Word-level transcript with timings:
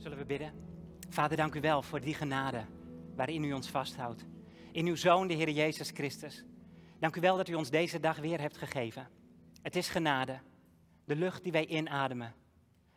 Zullen 0.00 0.18
we 0.18 0.24
bidden? 0.24 0.52
Vader, 1.08 1.36
dank 1.36 1.54
u 1.54 1.60
wel 1.60 1.82
voor 1.82 2.00
die 2.00 2.14
genade 2.14 2.64
waarin 3.14 3.44
u 3.44 3.52
ons 3.52 3.68
vasthoudt. 3.70 4.24
In 4.72 4.86
uw 4.86 4.96
Zoon, 4.96 5.26
de 5.26 5.34
Heer 5.34 5.50
Jezus 5.50 5.90
Christus. 5.90 6.44
Dank 6.98 7.16
u 7.16 7.20
wel 7.20 7.36
dat 7.36 7.48
u 7.48 7.54
ons 7.54 7.70
deze 7.70 8.00
dag 8.00 8.18
weer 8.18 8.40
hebt 8.40 8.56
gegeven. 8.56 9.08
Het 9.62 9.76
is 9.76 9.88
genade, 9.88 10.38
de 11.04 11.16
lucht 11.16 11.42
die 11.42 11.52
wij 11.52 11.66
inademen. 11.66 12.34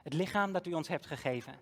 Het 0.04 0.14
lichaam 0.14 0.52
dat 0.52 0.68
u 0.68 0.74
ons 0.74 0.88
hebt 0.88 1.06
gegeven, 1.06 1.54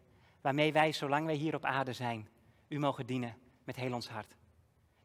waarmee 0.41 0.73
wij, 0.73 0.91
zolang 0.91 1.25
wij 1.25 1.35
hier 1.35 1.55
op 1.55 1.65
aarde 1.65 1.93
zijn, 1.93 2.29
u 2.67 2.79
mogen 2.79 3.05
dienen 3.05 3.37
met 3.63 3.75
heel 3.75 3.93
ons 3.93 4.09
hart. 4.09 4.35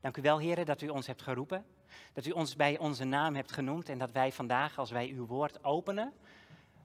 Dank 0.00 0.16
u 0.16 0.22
wel, 0.22 0.38
Heer, 0.38 0.64
dat 0.64 0.82
u 0.82 0.88
ons 0.88 1.06
hebt 1.06 1.22
geroepen, 1.22 1.64
dat 2.12 2.26
u 2.26 2.30
ons 2.30 2.56
bij 2.56 2.78
onze 2.78 3.04
naam 3.04 3.34
hebt 3.34 3.52
genoemd 3.52 3.88
en 3.88 3.98
dat 3.98 4.12
wij 4.12 4.32
vandaag, 4.32 4.78
als 4.78 4.90
wij 4.90 5.08
uw 5.08 5.26
woord 5.26 5.64
openen, 5.64 6.12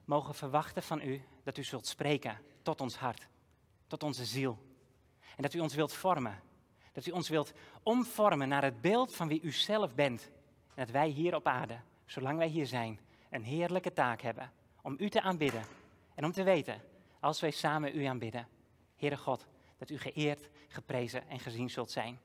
mogen 0.04 0.34
verwachten 0.34 0.82
van 0.82 1.00
u 1.00 1.22
dat 1.42 1.58
u 1.58 1.64
zult 1.64 1.86
spreken 1.86 2.38
tot 2.62 2.80
ons 2.80 2.96
hart, 2.96 3.30
tot 3.92 4.02
onze 4.02 4.24
ziel. 4.24 4.58
En 5.36 5.42
dat 5.42 5.54
u 5.54 5.60
ons 5.60 5.74
wilt 5.74 5.92
vormen, 5.92 6.40
dat 6.92 7.06
u 7.06 7.10
ons 7.10 7.28
wilt 7.28 7.52
omvormen 7.82 8.48
naar 8.48 8.62
het 8.62 8.80
beeld 8.80 9.14
van 9.14 9.28
wie 9.28 9.40
u 9.42 9.52
zelf 9.52 9.94
bent. 9.94 10.30
En 10.74 10.84
dat 10.84 10.90
wij 10.90 11.08
hier 11.08 11.34
op 11.34 11.46
aarde, 11.46 11.78
zolang 12.04 12.38
wij 12.38 12.46
hier 12.46 12.66
zijn, 12.66 13.00
een 13.30 13.42
heerlijke 13.42 13.92
taak 13.92 14.20
hebben 14.20 14.52
om 14.82 14.96
u 14.98 15.08
te 15.08 15.20
aanbidden 15.20 15.64
en 16.14 16.24
om 16.24 16.32
te 16.32 16.42
weten, 16.42 16.80
als 17.20 17.40
wij 17.40 17.50
samen 17.50 17.96
u 17.96 18.04
aanbidden, 18.04 18.48
Heere 18.96 19.16
God, 19.16 19.46
dat 19.78 19.90
u 19.90 19.98
geëerd, 19.98 20.48
geprezen 20.68 21.28
en 21.28 21.38
gezien 21.38 21.70
zult 21.70 21.90
zijn. 21.90 22.18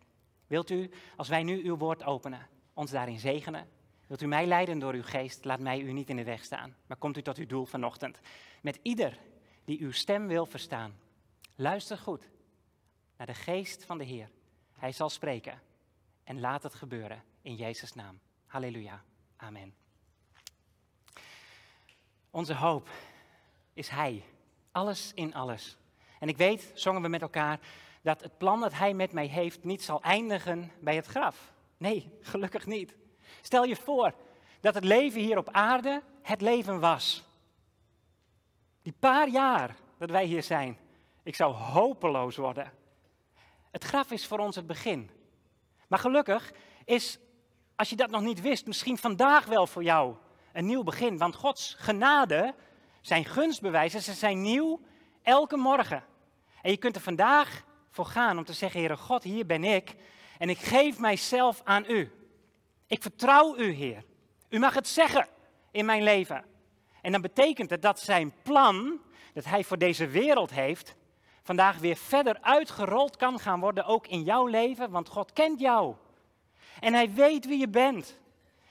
Wilt 0.48 0.70
u, 0.70 0.90
als 1.16 1.28
wij 1.28 1.44
nu 1.44 1.64
uw 1.64 1.78
woord 1.78 2.04
openen, 2.04 2.48
ons 2.74 2.92
daarin 2.92 3.20
zegenen? 3.20 3.68
Wilt 4.08 4.22
u 4.22 4.28
mij 4.28 4.46
leiden 4.46 4.80
door 4.80 4.94
uw 4.94 5.04
geest? 5.04 5.46
Laat 5.46 5.60
mij 5.60 5.80
u 5.80 5.92
niet 5.92 6.10
in 6.10 6.16
de 6.16 6.24
weg 6.24 6.44
staan. 6.44 6.76
Maar 6.86 6.98
komt 6.98 7.18
u 7.18 7.22
tot 7.22 7.38
uw 7.38 7.46
doel 7.46 7.66
vanochtend. 7.66 8.20
Met 8.62 8.80
ieder 8.82 9.20
die 9.66 9.80
uw 9.80 9.92
stem 9.92 10.28
wil 10.28 10.46
verstaan. 10.46 11.06
Luister 11.60 11.98
goed 11.98 12.30
naar 13.18 13.28
de 13.28 13.34
geest 13.34 13.86
van 13.86 13.98
de 13.98 14.04
Heer. 14.04 14.30
Hij 14.74 14.92
zal 14.92 15.10
spreken. 15.10 15.62
En 16.24 16.40
laat 16.40 16.64
het 16.64 16.74
gebeuren 16.74 17.24
in 17.42 17.56
Jezus' 17.56 17.94
naam. 17.94 18.20
Halleluja. 18.46 19.04
Amen. 19.36 19.76
Onze 22.30 22.54
hoop 22.54 22.90
is 23.74 23.90
Hij. 23.90 24.24
Alles 24.72 25.12
in 25.14 25.34
alles. 25.34 25.78
En 26.20 26.28
ik 26.28 26.38
weet, 26.38 26.72
zongen 26.74 27.02
we 27.02 27.08
met 27.08 27.22
elkaar, 27.22 27.60
dat 28.02 28.22
het 28.22 28.38
plan 28.38 28.60
dat 28.60 28.74
Hij 28.74 28.94
met 28.94 29.12
mij 29.12 29.28
heeft 29.28 29.64
niet 29.64 29.84
zal 29.84 30.02
eindigen 30.02 30.72
bij 30.80 30.96
het 30.96 31.06
graf. 31.06 31.54
Nee, 31.78 32.18
gelukkig 32.22 32.66
niet. 32.66 32.96
Stel 33.42 33.64
je 33.64 33.76
voor 33.76 34.14
dat 34.60 34.74
het 34.74 34.84
leven 34.84 35.22
hier 35.22 35.38
op 35.38 35.50
aarde 35.50 36.04
het 36.22 36.42
leven 36.42 36.80
was. 36.80 37.24
Die 38.82 38.94
paar 39.00 39.30
jaar 39.30 39.76
dat 39.98 40.10
wij 40.10 40.26
hier 40.26 40.44
zijn, 40.44 40.78
ik 41.28 41.36
zou 41.36 41.54
hopeloos 41.54 42.36
worden. 42.36 42.72
Het 43.72 43.84
graf 43.84 44.12
is 44.12 44.26
voor 44.26 44.40
ons 44.40 44.56
het 44.56 44.68
begin. 44.68 45.10
Maar 45.88 46.00
gelukkig 46.00 46.52
is, 46.86 47.20
als 47.76 47.90
je 47.90 47.96
dat 47.96 48.10
nog 48.10 48.22
niet 48.22 48.42
wist, 48.42 48.66
misschien 48.66 48.98
vandaag 48.98 49.46
wel 49.46 49.68
voor 49.68 49.84
jou 49.84 50.16
een 50.54 50.66
nieuw 50.66 50.84
begin. 50.84 51.18
Want 51.18 51.36
Gods 51.36 51.76
genade, 51.78 52.56
zijn 53.02 53.26
gunstbewijzen, 53.26 54.02
ze 54.02 54.14
zijn 54.14 54.42
nieuw 54.42 54.82
elke 55.22 55.58
morgen. 55.58 56.04
En 56.62 56.72
je 56.72 56.78
kunt 56.78 56.96
er 56.96 57.02
vandaag 57.02 57.64
voor 57.92 58.06
gaan 58.06 58.38
om 58.38 58.44
te 58.44 58.54
zeggen, 58.54 58.80
Heere 58.80 58.98
God, 58.98 59.24
hier 59.24 59.46
ben 59.46 59.64
ik 59.64 59.96
en 60.38 60.50
ik 60.50 60.58
geef 60.58 61.00
mijzelf 61.00 61.62
aan 61.64 61.86
u. 61.88 62.12
Ik 62.88 63.02
vertrouw 63.02 63.58
u, 63.58 63.72
Heer. 63.72 64.04
U 64.50 64.60
mag 64.60 64.74
het 64.74 64.88
zeggen 64.88 65.28
in 65.72 65.86
mijn 65.86 66.04
leven. 66.04 66.46
En 67.02 67.12
dan 67.12 67.22
betekent 67.22 67.70
het 67.70 67.82
dat 67.82 68.00
zijn 68.00 68.34
plan, 68.42 69.02
dat 69.34 69.46
hij 69.46 69.64
voor 69.64 69.78
deze 69.78 70.08
wereld 70.08 70.52
heeft, 70.52 70.96
vandaag 71.48 71.78
weer 71.78 71.96
verder 71.96 72.38
uitgerold 72.42 73.16
kan 73.16 73.40
gaan 73.40 73.60
worden, 73.60 73.86
ook 73.86 74.08
in 74.08 74.24
jouw 74.24 74.46
leven, 74.46 74.92
want 74.92 75.10
God 75.10 75.34
kent 75.34 75.60
jou. 75.60 75.96
En 76.80 76.94
hij 76.94 77.14
weet 77.14 77.46
wie 77.46 77.60
je 77.60 77.68
bent. 77.68 78.18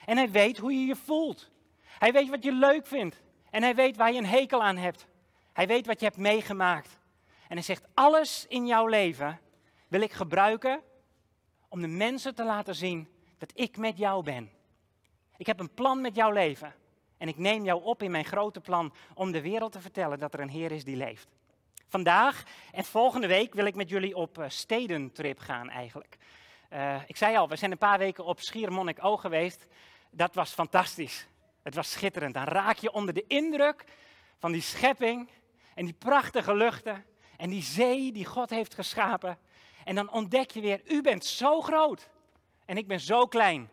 En 0.05 0.17
hij 0.17 0.31
weet 0.31 0.59
hoe 0.59 0.73
je 0.73 0.87
je 0.87 0.97
voelt. 0.97 1.51
Hij 1.99 2.13
weet 2.13 2.29
wat 2.29 2.43
je 2.43 2.53
leuk 2.53 2.87
vindt. 2.87 3.23
En 3.51 3.63
hij 3.63 3.75
weet 3.75 3.97
waar 3.97 4.13
je 4.13 4.19
een 4.19 4.27
hekel 4.27 4.63
aan 4.63 4.77
hebt. 4.77 5.07
Hij 5.53 5.67
weet 5.67 5.87
wat 5.87 6.01
je 6.01 6.07
hebt 6.07 6.19
meegemaakt. 6.19 6.99
En 7.49 7.55
hij 7.55 7.63
zegt, 7.63 7.85
alles 7.95 8.47
in 8.49 8.67
jouw 8.67 8.87
leven 8.87 9.41
wil 9.89 10.01
ik 10.01 10.13
gebruiken 10.13 10.81
om 11.69 11.81
de 11.81 11.87
mensen 11.89 12.35
te 12.35 12.45
laten 12.45 12.75
zien 12.75 13.09
dat 13.39 13.53
ik 13.55 13.77
met 13.77 13.99
jou 13.99 14.23
ben. 14.23 14.51
Ik 15.37 15.47
heb 15.47 15.61
een 15.61 15.75
plan 15.75 16.01
met 16.01 16.15
jouw 16.15 16.31
leven. 16.31 16.75
En 17.17 17.29
ik 17.29 17.39
neem 17.39 17.65
jou 17.65 17.83
op 17.83 18.03
in 18.03 18.11
mijn 18.11 18.25
grote 18.25 18.61
plan 18.61 18.93
om 19.15 19.33
de 19.33 19.41
wereld 19.41 19.73
te 19.73 19.81
vertellen 19.81 20.19
dat 20.19 20.35
er 20.35 20.41
een 20.41 20.49
Heer 20.49 20.73
is 20.73 20.85
die 20.85 20.97
leeft. 20.97 21.36
Vandaag 21.89 22.45
en 22.73 22.85
volgende 22.85 23.27
week 23.27 23.55
wil 23.55 23.67
ik 23.67 23.75
met 23.75 23.89
jullie 23.89 24.17
op 24.17 24.39
uh, 24.39 24.45
stedentrip 24.49 25.39
gaan 25.39 25.71
eigenlijk. 25.71 26.17
Uh, 26.73 26.97
ik 27.07 27.17
zei 27.17 27.37
al, 27.37 27.49
we 27.49 27.57
zijn 27.57 27.71
een 27.71 27.79
paar 27.79 27.99
weken 27.99 28.25
op 28.25 28.41
Schiermonnikoog 28.41 29.21
geweest. 29.21 29.67
Dat 30.11 30.35
was 30.35 30.51
fantastisch. 30.51 31.27
Het 31.63 31.75
was 31.75 31.91
schitterend. 31.91 32.35
Dan 32.35 32.45
raak 32.45 32.77
je 32.77 32.93
onder 32.93 33.15
de 33.15 33.25
indruk 33.27 33.85
van 34.39 34.53
die 34.53 34.61
schepping 34.61 35.31
en 35.75 35.85
die 35.85 35.95
prachtige 35.95 36.55
luchten 36.55 37.05
en 37.37 37.51
die 37.51 37.63
zee 37.63 38.13
die 38.13 38.25
God 38.25 38.51
heeft 38.51 38.75
geschapen. 38.75 39.39
En 39.85 39.95
dan 39.95 40.11
ontdek 40.11 40.51
je 40.51 40.61
weer, 40.61 40.81
u 40.85 41.03
bent 41.03 41.25
zo 41.25 41.61
groot 41.61 42.09
en 42.65 42.77
ik 42.77 42.87
ben 42.87 43.01
zo 43.01 43.27
klein. 43.27 43.71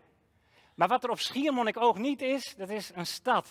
Maar 0.75 0.87
wat 0.87 1.03
er 1.03 1.09
op 1.09 1.19
Schiermonnikoog 1.19 1.97
niet 1.97 2.21
is, 2.21 2.55
dat 2.57 2.69
is 2.69 2.91
een 2.93 3.05
stad. 3.05 3.45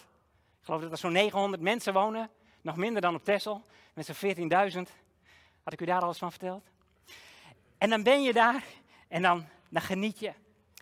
Ik 0.59 0.65
geloof 0.65 0.81
dat 0.81 0.91
er 0.91 0.99
zo'n 0.99 1.13
900 1.13 1.63
mensen 1.63 1.93
wonen, 1.93 2.31
nog 2.63 2.77
minder 2.77 3.03
dan 3.03 3.15
op 3.15 3.25
Texel, 3.25 3.63
met 3.95 4.07
zo'n 4.07 4.35
14.000. 4.37 4.79
Had 5.63 5.73
ik 5.73 5.81
u 5.81 5.85
daar 5.85 6.03
alles 6.03 6.19
van 6.19 6.31
verteld? 6.31 6.65
En 7.79 7.91
dan 7.91 8.03
ben 8.03 8.23
je 8.23 8.33
daar 8.33 8.65
en 9.09 9.23
dan, 9.23 9.47
dan 9.69 9.83
geniet 9.83 10.19
je. 10.19 10.33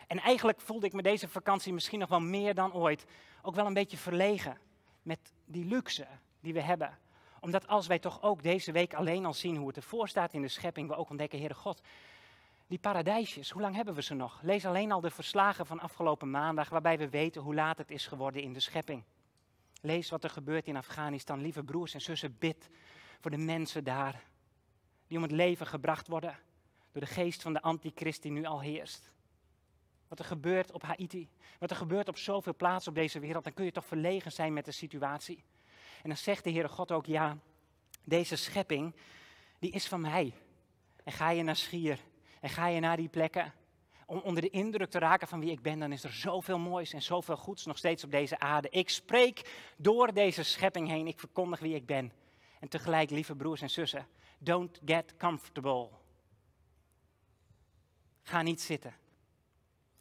En 0.07 0.19
eigenlijk 0.19 0.61
voelde 0.61 0.87
ik 0.87 0.93
me 0.93 1.03
deze 1.03 1.29
vakantie 1.29 1.73
misschien 1.73 1.99
nog 1.99 2.09
wel 2.09 2.21
meer 2.21 2.55
dan 2.55 2.73
ooit 2.73 3.07
ook 3.43 3.55
wel 3.55 3.67
een 3.67 3.75
beetje 3.75 3.97
verlegen 3.97 4.59
met 5.03 5.33
die 5.45 5.65
luxe 5.65 6.07
die 6.41 6.53
we 6.53 6.61
hebben. 6.61 6.99
Omdat 7.41 7.67
als 7.67 7.87
wij 7.87 7.99
toch 7.99 8.23
ook 8.23 8.43
deze 8.43 8.73
week 8.73 8.95
alleen 8.95 9.27
al 9.27 9.35
zien 9.35 9.57
hoe 9.57 9.67
het 9.67 9.77
ervoor 9.77 10.09
staat 10.09 10.33
in 10.33 10.43
de 10.43 10.49
schepping, 10.49 10.89
we 10.89 10.97
ook 10.97 11.11
ontdekken, 11.11 11.39
Heere 11.39 11.55
God, 11.55 11.83
die 12.67 12.79
paradijsjes, 12.79 13.51
hoe 13.51 13.63
lang 13.63 13.75
hebben 13.75 13.95
we 13.95 14.03
ze 14.03 14.15
nog? 14.15 14.41
Lees 14.43 14.67
alleen 14.67 14.93
al 14.93 15.01
de 15.01 15.11
verslagen 15.11 15.67
van 15.67 15.81
afgelopen 15.81 16.31
maandag, 16.31 16.69
waarbij 16.69 16.99
we 16.99 17.09
weten 17.09 17.43
hoe 17.43 17.55
laat 17.55 17.79
het 17.79 17.91
is 17.91 18.07
geworden 18.07 18.43
in 18.43 18.53
de 18.53 18.61
schepping. 18.61 19.03
Lees 19.81 20.11
wat 20.11 20.25
er 20.25 20.31
gebeurt 20.31 20.67
in 20.67 20.77
Afghanistan. 20.77 21.41
Lieve 21.41 21.63
broers 21.63 21.95
en 21.95 22.01
zussen, 22.01 22.37
bid 22.39 22.69
voor 23.21 23.31
de 23.31 23.37
mensen 23.37 23.85
daar, 23.85 24.25
die 25.07 25.17
om 25.17 25.23
het 25.23 25.33
leven 25.33 25.67
gebracht 25.67 26.09
worden 26.09 26.39
door 26.93 27.03
de 27.03 27.09
geest 27.09 27.43
van 27.43 27.53
de 27.53 27.63
antichrist 27.63 28.23
die 28.23 28.31
nu 28.31 28.45
al 28.45 28.61
heerst. 28.61 29.13
Wat 30.09 30.19
er 30.19 30.25
gebeurt 30.25 30.73
op 30.73 30.83
Haiti, 30.83 31.29
wat 31.59 31.71
er 31.71 31.77
gebeurt 31.77 32.09
op 32.09 32.19
zoveel 32.19 32.55
plaatsen 32.55 32.91
op 32.91 32.97
deze 32.97 33.21
wereld, 33.21 33.45
dan 33.45 33.55
kun 33.55 33.65
je 33.65 33.73
toch 33.73 33.87
verlegen 33.87 34.33
zijn 34.33 34.53
met 34.53 34.65
de 34.65 34.73
situatie. 34.73 35.45
En 36.03 36.09
dan 36.09 36.17
zegt 36.17 36.45
de 36.45 36.51
Heere 36.51 36.69
God 36.69 36.93
ook, 36.93 37.07
ja, 37.07 37.39
deze 38.05 38.37
schepping, 38.37 38.95
die 39.59 39.71
is 39.71 39.89
van 39.89 40.01
mij. 40.01 40.33
En 41.05 41.13
ga 41.13 41.31
je 41.31 41.43
naar 41.43 41.57
Schier, 41.57 42.01
en 42.41 42.49
ga 42.49 42.67
je 42.67 42.81
naar 42.81 42.97
die 42.97 43.09
plekken 43.09 43.53
om 44.10 44.19
onder 44.19 44.43
de 44.43 44.50
indruk 44.50 44.91
te 44.91 44.98
raken 44.98 45.28
van 45.28 45.41
wie 45.41 45.50
ik 45.50 45.62
ben, 45.62 45.78
dan 45.78 45.93
is 45.93 46.04
er 46.04 46.12
zoveel 46.12 46.59
moois 46.59 46.93
en 46.93 47.03
zoveel 47.03 47.37
goeds 47.37 47.66
nog 47.66 47.78
steeds 47.78 48.04
op 48.04 48.10
deze 48.10 48.38
aarde. 48.38 48.69
Ik 48.71 48.88
spreek 48.88 49.50
door 49.76 50.12
deze 50.12 50.43
schepping 50.43 50.88
heen, 50.88 51.06
ik 51.06 51.19
verkondig 51.19 51.60
wie 51.60 51.75
ik 51.75 51.87
ben. 51.87 52.12
En 52.60 52.69
tegelijk, 52.69 53.10
lieve 53.10 53.34
broers 53.34 53.60
en 53.60 53.71
zussen, 53.71 54.06
don't 54.38 54.81
get 54.84 55.15
comfortable. 55.16 55.88
Ga 58.22 58.43
niet 58.43 58.60
zitten. 58.60 58.94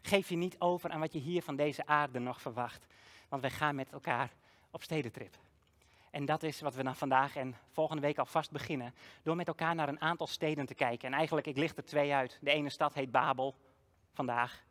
Geef 0.02 0.30
je 0.30 0.36
niet 0.36 0.60
over 0.60 0.90
aan 0.90 1.00
wat 1.00 1.14
je 1.14 1.20
hier 1.20 1.42
van 1.42 1.56
deze 1.56 1.86
aarde 1.86 2.20
nog 2.20 2.42
verwacht. 2.42 2.86
Want 3.28 3.42
wij 3.42 3.52
gaan 3.52 3.76
met 3.76 3.92
elkaar 3.92 4.32
op 4.72 4.84
stedentrip. 4.84 5.38
En 6.12 6.26
dat 6.26 6.44
is 6.44 6.62
wat 6.62 6.76
we 6.76 6.84
dan 6.84 6.96
vandaag 6.96 7.36
en 7.36 7.56
volgende 7.72 8.02
week 8.02 8.18
alvast 8.18 8.52
beginnen. 8.52 8.94
Door 9.24 9.36
met 9.36 9.48
elkaar 9.48 9.76
naar 9.76 9.90
een 9.90 10.02
aantal 10.02 10.28
steden 10.28 10.66
te 10.66 10.76
kijken. 10.76 11.08
En 11.08 11.14
eigenlijk, 11.14 11.48
ik 11.48 11.58
licht 11.58 11.78
er 11.78 11.86
twee 11.86 12.14
uit. 12.14 12.38
De 12.42 12.52
ene 12.52 12.70
stad 12.70 12.94
heet 12.94 13.12
Babel, 13.12 13.56
vandaag. 14.14 14.64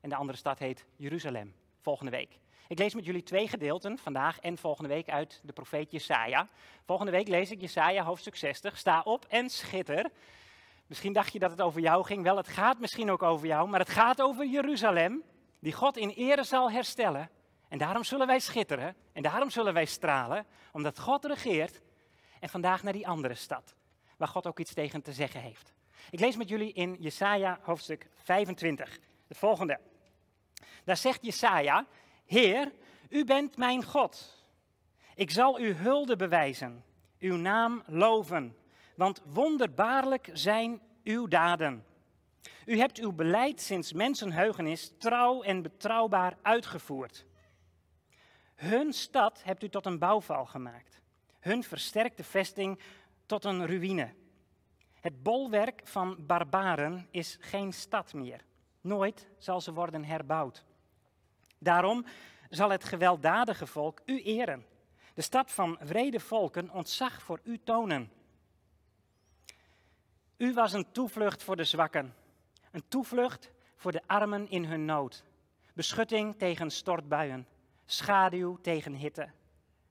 En 0.00 0.08
de 0.08 0.16
andere 0.16 0.38
stad 0.38 0.58
heet 0.58 0.84
Jeruzalem, 0.96 1.54
volgende 1.80 2.10
week. 2.10 2.38
Ik 2.68 2.78
lees 2.78 2.94
met 2.94 3.04
jullie 3.04 3.22
twee 3.22 3.48
gedeelten, 3.48 3.98
vandaag 3.98 4.38
en 4.38 4.58
volgende 4.58 4.88
week, 4.88 5.08
uit 5.08 5.40
de 5.42 5.52
profeet 5.52 5.90
Jesaja. 5.90 6.48
Volgende 6.84 7.12
week 7.12 7.28
lees 7.28 7.50
ik 7.50 7.60
Jesaja 7.60 8.04
hoofdstuk 8.04 8.36
60. 8.36 8.78
Sta 8.78 9.00
op 9.00 9.24
en 9.28 9.50
schitter. 9.50 10.10
Misschien 10.86 11.12
dacht 11.12 11.32
je 11.32 11.38
dat 11.38 11.50
het 11.50 11.60
over 11.60 11.80
jou 11.80 12.04
ging. 12.04 12.22
Wel, 12.22 12.36
het 12.36 12.48
gaat 12.48 12.78
misschien 12.78 13.10
ook 13.10 13.22
over 13.22 13.46
jou, 13.46 13.68
maar 13.68 13.80
het 13.80 13.88
gaat 13.88 14.22
over 14.22 14.46
Jeruzalem, 14.46 15.22
die 15.58 15.72
God 15.72 15.96
in 15.96 16.08
ere 16.08 16.44
zal 16.44 16.70
herstellen. 16.70 17.30
En 17.68 17.78
daarom 17.78 18.04
zullen 18.04 18.26
wij 18.26 18.38
schitteren 18.38 18.96
en 19.12 19.22
daarom 19.22 19.50
zullen 19.50 19.74
wij 19.74 19.84
stralen, 19.84 20.46
omdat 20.72 20.98
God 20.98 21.24
regeert. 21.24 21.80
En 22.40 22.48
vandaag 22.48 22.82
naar 22.82 22.92
die 22.92 23.08
andere 23.08 23.34
stad, 23.34 23.74
waar 24.16 24.28
God 24.28 24.46
ook 24.46 24.58
iets 24.58 24.74
tegen 24.74 25.02
te 25.02 25.12
zeggen 25.12 25.40
heeft. 25.40 25.72
Ik 26.10 26.20
lees 26.20 26.36
met 26.36 26.48
jullie 26.48 26.72
in 26.72 26.96
Jesaja 26.98 27.58
hoofdstuk 27.62 28.06
25, 28.16 28.98
het 29.28 29.36
volgende. 29.36 29.80
Daar 30.84 30.96
zegt 30.96 31.24
Jesaja, 31.24 31.86
Heer, 32.26 32.72
u 33.08 33.24
bent 33.24 33.56
mijn 33.56 33.84
God. 33.84 34.42
Ik 35.14 35.30
zal 35.30 35.60
u 35.60 35.72
hulde 35.72 36.16
bewijzen, 36.16 36.84
uw 37.18 37.36
naam 37.36 37.82
loven, 37.86 38.56
want 38.96 39.22
wonderbaarlijk 39.24 40.30
zijn 40.32 40.80
uw 41.04 41.26
daden. 41.26 41.84
U 42.66 42.78
hebt 42.78 42.98
uw 42.98 43.12
beleid 43.12 43.60
sinds 43.60 43.92
mensenheugenis 43.92 44.92
trouw 44.98 45.42
en 45.42 45.62
betrouwbaar 45.62 46.36
uitgevoerd. 46.42 47.26
Hun 48.54 48.92
stad 48.92 49.42
hebt 49.44 49.62
u 49.62 49.68
tot 49.68 49.86
een 49.86 49.98
bouwval 49.98 50.46
gemaakt, 50.46 51.00
hun 51.40 51.62
versterkte 51.62 52.24
vesting 52.24 52.78
tot 53.26 53.44
een 53.44 53.66
ruïne. 53.66 54.14
Het 55.04 55.22
bolwerk 55.22 55.80
van 55.84 56.16
barbaren 56.26 57.08
is 57.10 57.36
geen 57.40 57.72
stad 57.72 58.12
meer. 58.12 58.44
Nooit 58.80 59.28
zal 59.38 59.60
ze 59.60 59.72
worden 59.72 60.04
herbouwd. 60.04 60.64
Daarom 61.58 62.04
zal 62.50 62.70
het 62.70 62.84
gewelddadige 62.84 63.66
volk 63.66 64.00
u 64.04 64.22
eren. 64.22 64.66
De 65.14 65.22
stad 65.22 65.52
van 65.52 65.78
vrede 65.80 66.20
volken 66.20 66.70
ontzag 66.70 67.22
voor 67.22 67.40
u 67.42 67.60
tonen. 67.64 68.12
U 70.36 70.52
was 70.52 70.72
een 70.72 70.92
toevlucht 70.92 71.42
voor 71.42 71.56
de 71.56 71.64
zwakken, 71.64 72.14
een 72.70 72.84
toevlucht 72.88 73.50
voor 73.76 73.92
de 73.92 74.02
armen 74.06 74.50
in 74.50 74.64
hun 74.64 74.84
nood, 74.84 75.24
beschutting 75.74 76.38
tegen 76.38 76.70
stortbuien, 76.70 77.46
schaduw 77.86 78.58
tegen 78.60 78.94
hitte. 78.94 79.28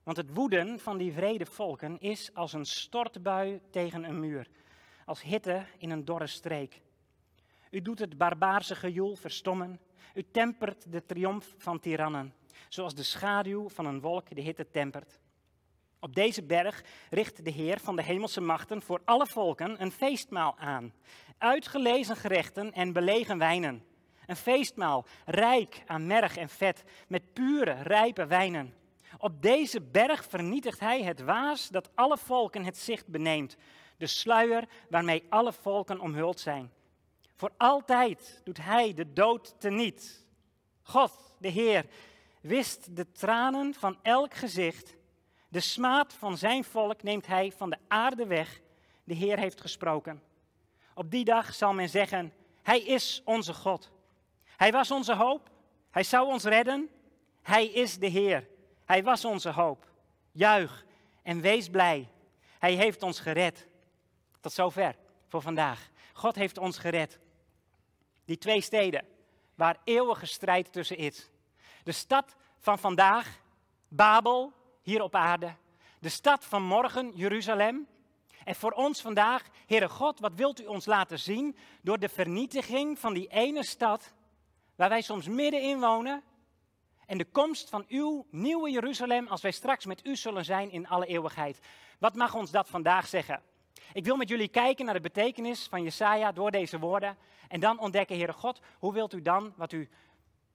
Want 0.04 0.18
het 0.18 0.34
woeden 0.34 0.80
van 0.80 0.98
die 0.98 1.14
vrede 1.14 1.46
volken 1.46 2.00
is 2.00 2.34
als 2.34 2.54
een 2.54 2.66
stortbui 2.66 3.62
tegen 3.70 4.04
een 4.04 4.20
muur, 4.20 4.48
als 5.06 5.22
hitte 5.22 5.66
in 5.78 5.90
een 5.90 6.06
dorre 6.06 6.28
streek. 6.28 6.82
U 7.70 7.82
doet 7.82 8.00
het 8.00 8.18
barbaarse 8.18 8.76
gejoel 8.76 9.16
verstommen, 9.16 9.80
u 10.14 10.26
tempert 10.32 10.92
de 10.92 11.06
triomf 11.06 11.54
van 11.58 11.80
tirannen, 11.80 12.34
zoals 12.70 12.96
de 12.96 13.04
schaduw 13.04 13.70
van 13.70 13.86
een 13.86 14.02
wolk 14.02 14.36
de 14.36 14.42
hitte 14.42 14.70
tempert. 14.72 15.20
Op 16.00 16.16
deze 16.16 16.44
berg 16.44 16.84
richt 17.10 17.46
de 17.46 17.52
Heer 17.52 17.80
van 17.80 17.96
de 17.96 18.04
hemelse 18.04 18.42
machten 18.42 18.82
voor 18.82 19.02
alle 19.06 19.28
volken 19.28 19.82
een 19.82 19.92
feestmaal 19.92 20.58
aan. 20.58 20.94
Uitgelezen 21.38 22.16
gerechten 22.16 22.72
en 22.72 22.94
belegen 22.94 23.38
wijnen. 23.38 23.84
Een 24.26 24.36
feestmaal, 24.36 25.06
rijk 25.26 25.84
aan 25.86 26.08
merg 26.08 26.38
en 26.38 26.50
vet, 26.50 26.84
met 27.08 27.34
pure, 27.34 27.72
rijpe 27.72 28.26
wijnen. 28.26 28.74
Op 29.18 29.42
deze 29.42 29.82
berg 29.82 30.26
vernietigt 30.26 30.80
hij 30.80 31.04
het 31.04 31.22
waas 31.22 31.70
dat 31.70 31.90
alle 31.96 32.18
volken 32.18 32.66
het 32.66 32.78
zicht 32.78 33.08
beneemt. 33.08 33.58
De 33.98 34.08
sluier 34.08 34.68
waarmee 34.90 35.24
alle 35.30 35.54
volken 35.54 36.00
omhuld 36.00 36.40
zijn. 36.40 36.72
Voor 37.36 37.52
altijd 37.58 38.42
doet 38.44 38.58
hij 38.58 38.94
de 38.94 39.14
dood 39.14 39.56
teniet. 39.60 40.26
God, 40.82 41.36
de 41.40 41.48
Heer, 41.48 41.86
wist 42.42 42.96
de 42.96 43.12
tranen 43.12 43.74
van 43.74 43.98
elk 44.02 44.34
gezicht 44.34 44.96
de 45.54 45.60
smaad 45.60 46.14
van 46.14 46.38
zijn 46.38 46.64
volk 46.64 47.04
neemt 47.04 47.28
hij 47.28 47.52
van 47.52 47.70
de 47.70 47.78
aarde 47.88 48.26
weg. 48.26 48.62
De 49.04 49.14
Heer 49.14 49.40
heeft 49.40 49.62
gesproken. 49.62 50.24
Op 50.94 51.12
die 51.12 51.24
dag 51.24 51.54
zal 51.54 51.74
men 51.74 51.90
zeggen: 51.90 52.34
Hij 52.62 52.82
is 52.82 53.22
onze 53.26 53.54
God. 53.54 53.92
Hij 54.46 54.72
was 54.72 54.92
onze 54.92 55.16
hoop. 55.16 55.50
Hij 55.92 56.04
zou 56.04 56.28
ons 56.28 56.44
redden. 56.44 56.90
Hij 57.42 57.66
is 57.66 57.98
de 57.98 58.08
Heer. 58.08 58.48
Hij 58.86 59.04
was 59.04 59.26
onze 59.26 59.50
hoop. 59.50 59.92
Juich 60.32 60.86
en 61.24 61.42
wees 61.42 61.70
blij. 61.70 62.10
Hij 62.60 62.74
heeft 62.74 63.04
ons 63.04 63.20
gered. 63.20 63.68
Tot 64.44 64.52
zover 64.52 64.96
voor 65.28 65.42
vandaag. 65.42 65.90
God 66.14 66.36
heeft 66.36 66.58
ons 66.58 66.78
gered. 66.78 67.20
Die 68.26 68.38
twee 68.38 68.62
steden 68.62 69.06
waar 69.56 69.78
eeuwige 69.84 70.26
strijd 70.26 70.72
tussen 70.72 70.98
is. 70.98 71.30
De 71.84 71.92
stad 71.92 72.36
van 72.60 72.80
vandaag, 72.80 73.40
Babel, 73.88 74.54
hier 74.82 75.02
op 75.02 75.16
aarde. 75.16 75.56
De 76.00 76.10
stad 76.10 76.46
van 76.46 76.64
morgen, 76.64 77.12
Jeruzalem. 77.16 77.88
En 78.44 78.56
voor 78.56 78.72
ons 78.72 79.02
vandaag, 79.02 79.44
Heere 79.66 79.90
God, 79.90 80.20
wat 80.20 80.34
wilt 80.36 80.62
u 80.62 80.66
ons 80.66 80.86
laten 80.86 81.20
zien 81.20 81.58
door 81.82 82.00
de 82.00 82.10
vernietiging 82.10 83.00
van 83.00 83.14
die 83.14 83.28
ene 83.28 83.66
stad 83.66 84.14
waar 84.76 84.90
wij 84.90 85.02
soms 85.02 85.28
middenin 85.28 85.80
wonen 85.80 86.24
en 87.06 87.18
de 87.18 87.26
komst 87.26 87.70
van 87.70 87.86
uw 87.88 88.26
nieuwe 88.30 88.70
Jeruzalem 88.70 89.28
als 89.28 89.42
wij 89.42 89.52
straks 89.52 89.86
met 89.86 90.06
u 90.06 90.16
zullen 90.16 90.46
zijn 90.46 90.72
in 90.72 90.88
alle 90.88 91.06
eeuwigheid. 91.06 91.60
Wat 92.00 92.16
mag 92.16 92.36
ons 92.36 92.52
dat 92.52 92.70
vandaag 92.70 93.08
zeggen? 93.08 93.52
Ik 93.94 94.06
wil 94.06 94.16
met 94.16 94.30
jullie 94.30 94.48
kijken 94.48 94.86
naar 94.86 94.94
de 94.94 95.00
betekenis 95.00 95.68
van 95.70 95.84
Jesaja 95.84 96.32
door 96.32 96.52
deze 96.52 96.80
woorden 96.80 97.18
en 97.48 97.60
dan 97.60 97.80
ontdekken, 97.80 98.16
Heere 98.16 98.34
God, 98.34 98.62
hoe 98.80 98.94
wilt 98.94 99.14
u 99.14 99.22
dan 99.22 99.54
wat 99.56 99.72
u 99.72 99.90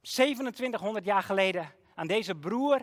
2700 0.01 1.05
jaar 1.05 1.23
geleden 1.23 1.73
aan 1.95 2.07
deze 2.07 2.35
broer 2.35 2.81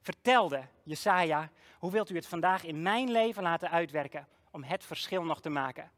vertelde 0.00 0.62
Jesaja, 0.82 1.50
hoe 1.78 1.90
wilt 1.90 2.10
u 2.10 2.14
het 2.14 2.26
vandaag 2.26 2.64
in 2.64 2.82
mijn 2.82 3.10
leven 3.10 3.42
laten 3.42 3.70
uitwerken 3.70 4.28
om 4.50 4.62
het 4.62 4.84
verschil 4.84 5.24
nog 5.24 5.40
te 5.40 5.50
maken? 5.50 5.90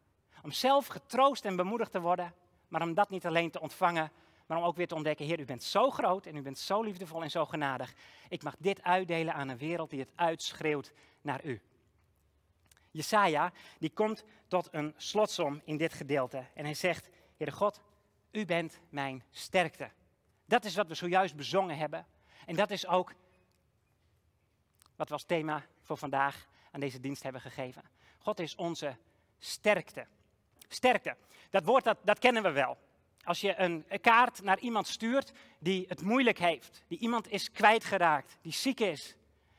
Om 0.42 0.50
zelf 0.50 0.86
getroost 0.86 1.44
en 1.44 1.56
bemoedigd 1.56 1.92
te 1.92 2.00
worden, 2.00 2.34
maar 2.68 2.82
om 2.82 2.94
dat 2.94 3.10
niet 3.10 3.26
alleen 3.26 3.50
te 3.50 3.60
ontvangen, 3.60 4.12
maar 4.46 4.58
om 4.58 4.64
ook 4.64 4.76
weer 4.76 4.88
te 4.88 4.94
ontdekken, 4.94 5.26
Heer, 5.26 5.40
u 5.40 5.44
bent 5.44 5.62
zo 5.62 5.90
groot 5.90 6.26
en 6.26 6.36
u 6.36 6.42
bent 6.42 6.58
zo 6.58 6.82
liefdevol 6.82 7.22
en 7.22 7.30
zo 7.30 7.46
genadig. 7.46 7.94
Ik 8.28 8.42
mag 8.42 8.54
dit 8.58 8.82
uitdelen 8.82 9.34
aan 9.34 9.48
een 9.48 9.58
wereld 9.58 9.90
die 9.90 10.00
het 10.00 10.12
uitschreeuwt 10.14 10.92
naar 11.20 11.44
u. 11.44 11.60
Jesaja, 12.96 13.52
die 13.78 13.90
komt 13.90 14.24
tot 14.48 14.68
een 14.70 14.94
slotsom 14.96 15.62
in 15.64 15.76
dit 15.76 15.92
gedeelte 15.92 16.44
en 16.54 16.64
hij 16.64 16.74
zegt, 16.74 17.08
Heere 17.36 17.52
God, 17.52 17.80
u 18.30 18.44
bent 18.44 18.80
mijn 18.88 19.22
sterkte. 19.30 19.90
Dat 20.44 20.64
is 20.64 20.74
wat 20.74 20.86
we 20.86 20.94
zojuist 20.94 21.36
bezongen 21.36 21.78
hebben. 21.78 22.06
En 22.46 22.54
dat 22.54 22.70
is 22.70 22.86
ook 22.86 23.14
wat 24.96 25.08
we 25.08 25.14
als 25.14 25.24
thema 25.24 25.66
voor 25.82 25.96
vandaag 25.96 26.46
aan 26.70 26.80
deze 26.80 27.00
dienst 27.00 27.22
hebben 27.22 27.40
gegeven. 27.40 27.82
God 28.18 28.40
is 28.40 28.54
onze 28.54 28.96
sterkte. 29.38 30.06
Sterkte, 30.68 31.16
dat 31.50 31.64
woord 31.64 31.84
dat, 31.84 31.98
dat 32.02 32.18
kennen 32.18 32.42
we 32.42 32.50
wel. 32.50 32.78
Als 33.24 33.40
je 33.40 33.58
een, 33.58 33.84
kaart 34.00 34.42
naar 34.42 34.58
iemand 34.58 34.86
stuurt 34.86 35.32
die 35.58 35.84
het 35.88 36.02
moeilijk 36.02 36.38
heeft, 36.38 36.82
die 36.86 36.98
iemand 36.98 37.28
is 37.28 37.50
kwijtgeraakt, 37.50 38.36
die 38.42 38.52
ziek 38.52 38.80
is, 38.80 39.16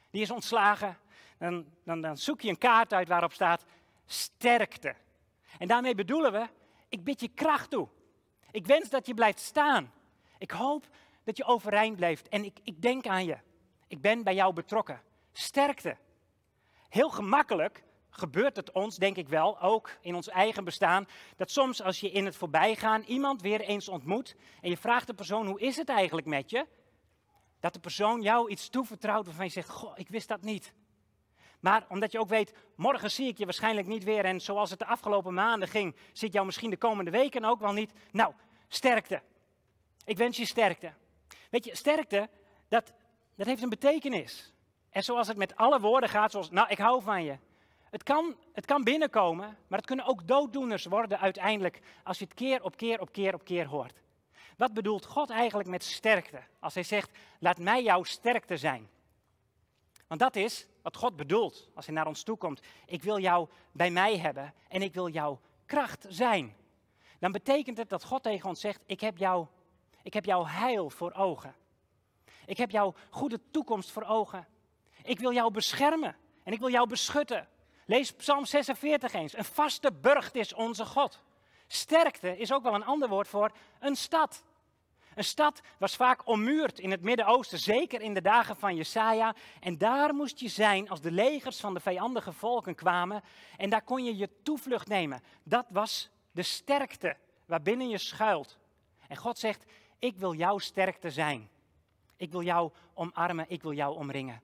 die 0.10 0.22
is 0.22 0.32
ontslagen, 0.32 0.98
dan, 1.38 1.66
dan, 1.84 2.02
dan 2.02 2.18
zoek 2.18 2.42
je 2.42 2.50
een 2.50 2.58
kaart 2.58 2.94
uit 2.94 3.08
waarop 3.08 3.34
staat 3.34 3.66
sterkte. 4.06 4.96
En 5.58 5.68
daarmee 5.68 5.96
bedoelen 5.96 6.32
we, 6.32 6.48
ik 6.90 7.04
bid 7.04 7.20
je 7.20 7.28
kracht 7.28 7.70
toe. 7.70 7.88
Ik 8.52 8.66
wens 8.66 8.90
dat 8.90 9.08
je 9.08 9.14
blijft 9.14 9.40
staan. 9.40 9.94
Ik 10.38 10.52
hoop 10.52 10.88
dat 11.24 11.38
je 11.38 11.44
overeind 11.44 11.96
blijft 11.96 12.30
en 12.30 12.46
ik, 12.46 12.60
ik 12.64 12.82
denk 12.82 13.08
aan 13.08 13.26
je. 13.26 13.38
Ik 13.88 14.02
ben 14.02 14.24
bij 14.24 14.36
jou 14.36 14.54
betrokken 14.54 15.02
sterkte. 15.32 15.98
Heel 16.90 17.10
gemakkelijk 17.10 17.84
gebeurt 18.10 18.56
het 18.56 18.72
ons, 18.72 18.96
denk 18.96 19.16
ik 19.16 19.28
wel, 19.28 19.62
ook 19.62 19.98
in 20.02 20.16
ons 20.16 20.30
eigen 20.30 20.64
bestaan, 20.64 21.08
dat 21.36 21.52
soms 21.52 21.82
als 21.82 22.00
je 22.00 22.12
in 22.12 22.26
het 22.26 22.36
voorbijgaan 22.36 23.02
iemand 23.02 23.42
weer 23.42 23.62
eens 23.62 23.88
ontmoet 23.88 24.36
en 24.62 24.70
je 24.70 24.78
vraagt 24.78 25.08
de 25.08 25.14
persoon 25.14 25.48
hoe 25.48 25.60
is 25.60 25.78
het 25.78 25.90
eigenlijk 25.90 26.28
met 26.28 26.50
je, 26.50 26.68
dat 27.60 27.74
de 27.74 27.80
persoon 27.80 28.22
jou 28.22 28.50
iets 28.50 28.70
toevertrouwt 28.70 29.26
waarvan 29.26 29.46
je 29.46 29.52
zegt, 29.52 29.70
goh, 29.70 29.92
ik 29.96 30.10
wist 30.10 30.28
dat 30.28 30.42
niet. 30.42 30.74
Maar 31.68 31.86
omdat 31.90 32.12
je 32.12 32.20
ook 32.20 32.30
weet, 32.30 32.54
morgen 32.76 33.12
zie 33.12 33.28
ik 33.28 33.38
je 33.38 33.46
waarschijnlijk 33.46 33.88
niet 33.88 34.04
weer 34.04 34.26
en 34.26 34.42
zoals 34.42 34.70
het 34.70 34.80
de 34.80 34.86
afgelopen 34.86 35.34
maanden 35.34 35.68
ging, 35.68 35.96
zit 36.14 36.34
jou 36.34 36.46
misschien 36.46 36.70
de 36.70 36.78
komende 36.78 37.12
weken 37.12 37.46
ook 37.46 37.60
wel 37.60 37.72
niet. 37.72 37.94
Nou, 38.12 38.34
sterkte. 38.68 39.22
Ik 40.06 40.18
wens 40.18 40.38
je 40.38 40.46
sterkte. 40.46 40.94
Weet 41.50 41.66
je, 41.66 41.76
sterkte, 41.76 42.30
dat, 42.68 42.94
dat 43.36 43.48
heeft 43.48 43.62
een 43.62 43.70
betekenis. 43.70 44.54
En 44.90 45.04
zoals 45.04 45.28
het 45.28 45.38
met 45.38 45.56
alle 45.56 45.80
woorden 45.80 46.10
gaat, 46.10 46.32
zoals, 46.32 46.50
nou, 46.50 46.68
ik 46.70 46.78
hou 46.78 47.02
van 47.02 47.24
je. 47.24 47.38
Het 47.90 48.04
kan, 48.04 48.36
het 48.54 48.66
kan 48.66 48.84
binnenkomen, 48.84 49.58
maar 49.68 49.80
het 49.80 49.88
kunnen 49.88 50.06
ook 50.06 50.28
dooddoeners 50.28 50.86
worden 50.86 51.20
uiteindelijk 51.20 51.80
als 52.04 52.20
je 52.20 52.26
het 52.26 52.34
keer 52.34 52.64
op 52.64 52.78
keer 52.78 53.02
op 53.02 53.12
keer 53.12 53.34
op 53.34 53.44
keer 53.44 53.66
hoort. 53.66 54.02
Wat 54.58 54.74
bedoelt 54.74 55.06
God 55.06 55.30
eigenlijk 55.30 55.70
met 55.70 55.84
sterkte? 55.84 56.40
Als 56.60 56.74
hij 56.74 56.84
zegt, 56.84 57.10
laat 57.40 57.58
mij 57.58 57.84
jouw 57.84 58.04
sterkte 58.04 58.58
zijn. 58.58 58.90
Want 60.08 60.20
dat 60.20 60.36
is 60.36 60.68
wat 60.88 60.96
God 60.96 61.16
bedoelt 61.16 61.70
als 61.76 61.86
hij 61.86 61.96
naar 61.96 62.08
ons 62.08 62.24
toe 62.24 62.38
komt. 62.38 62.62
Ik 62.86 63.04
wil 63.04 63.20
jou 63.20 63.48
bij 63.72 63.92
mij 63.92 64.18
hebben 64.18 64.54
en 64.68 64.82
ik 64.82 64.94
wil 64.94 65.10
jouw 65.10 65.40
kracht 65.66 66.06
zijn. 66.10 66.56
Dan 67.20 67.32
betekent 67.32 67.78
het 67.78 67.90
dat 67.90 68.04
God 68.04 68.24
tegen 68.24 68.50
ons 68.50 68.60
zegt, 68.60 68.84
ik 68.86 69.02
heb, 69.02 69.18
jou, 69.18 69.48
ik 70.02 70.14
heb 70.14 70.26
jouw 70.26 70.46
heil 70.46 70.90
voor 70.90 71.14
ogen. 71.14 71.56
Ik 72.46 72.58
heb 72.58 72.72
jouw 72.72 72.94
goede 73.10 73.40
toekomst 73.52 73.92
voor 73.92 74.04
ogen. 74.04 74.48
Ik 75.04 75.20
wil 75.20 75.34
jou 75.34 75.52
beschermen 75.52 76.16
en 76.44 76.54
ik 76.54 76.60
wil 76.60 76.70
jou 76.70 76.88
beschutten. 76.88 77.48
Lees 77.86 78.14
Psalm 78.14 78.46
46 78.46 79.14
eens. 79.14 79.38
Een 79.38 79.46
vaste 79.46 79.92
burcht 79.92 80.36
is 80.36 80.54
onze 80.54 80.86
God. 80.86 81.24
Sterkte 81.68 82.38
is 82.38 82.54
ook 82.54 82.64
wel 82.64 82.74
een 82.74 82.86
ander 82.86 83.10
woord 83.10 83.28
voor 83.28 83.52
een 83.80 83.96
stad. 83.96 84.44
Een 85.18 85.24
stad 85.24 85.62
was 85.78 85.96
vaak 85.96 86.28
ommuurd 86.28 86.80
in 86.80 86.92
het 86.92 87.02
Midden-Oosten, 87.02 87.60
zeker 87.60 88.02
in 88.02 88.14
de 88.14 88.22
dagen 88.22 88.58
van 88.58 88.76
Jesaja. 88.76 89.36
En 89.60 89.78
daar 89.78 90.14
moest 90.14 90.40
je 90.40 90.48
zijn 90.48 90.90
als 90.90 91.02
de 91.02 91.12
legers 91.12 91.60
van 91.60 91.74
de 91.74 91.80
vijandige 91.80 92.34
volken 92.34 92.76
kwamen. 92.76 93.24
En 93.56 93.70
daar 93.70 93.82
kon 93.82 94.04
je 94.04 94.18
je 94.18 94.30
toevlucht 94.44 94.88
nemen. 94.88 95.22
Dat 95.44 95.66
was 95.70 96.10
de 96.32 96.44
sterkte 96.44 97.18
waarbinnen 97.46 97.90
je 97.90 97.98
schuilt. 97.98 98.58
En 99.08 99.18
God 99.18 99.40
zegt, 99.40 99.66
ik 100.00 100.18
wil 100.18 100.34
jouw 100.34 100.58
sterkte 100.58 101.12
zijn. 101.12 101.50
Ik 102.18 102.32
wil 102.32 102.42
jou 102.44 102.72
omarmen, 102.94 103.46
ik 103.48 103.62
wil 103.62 103.74
jou 103.74 103.96
omringen. 103.96 104.42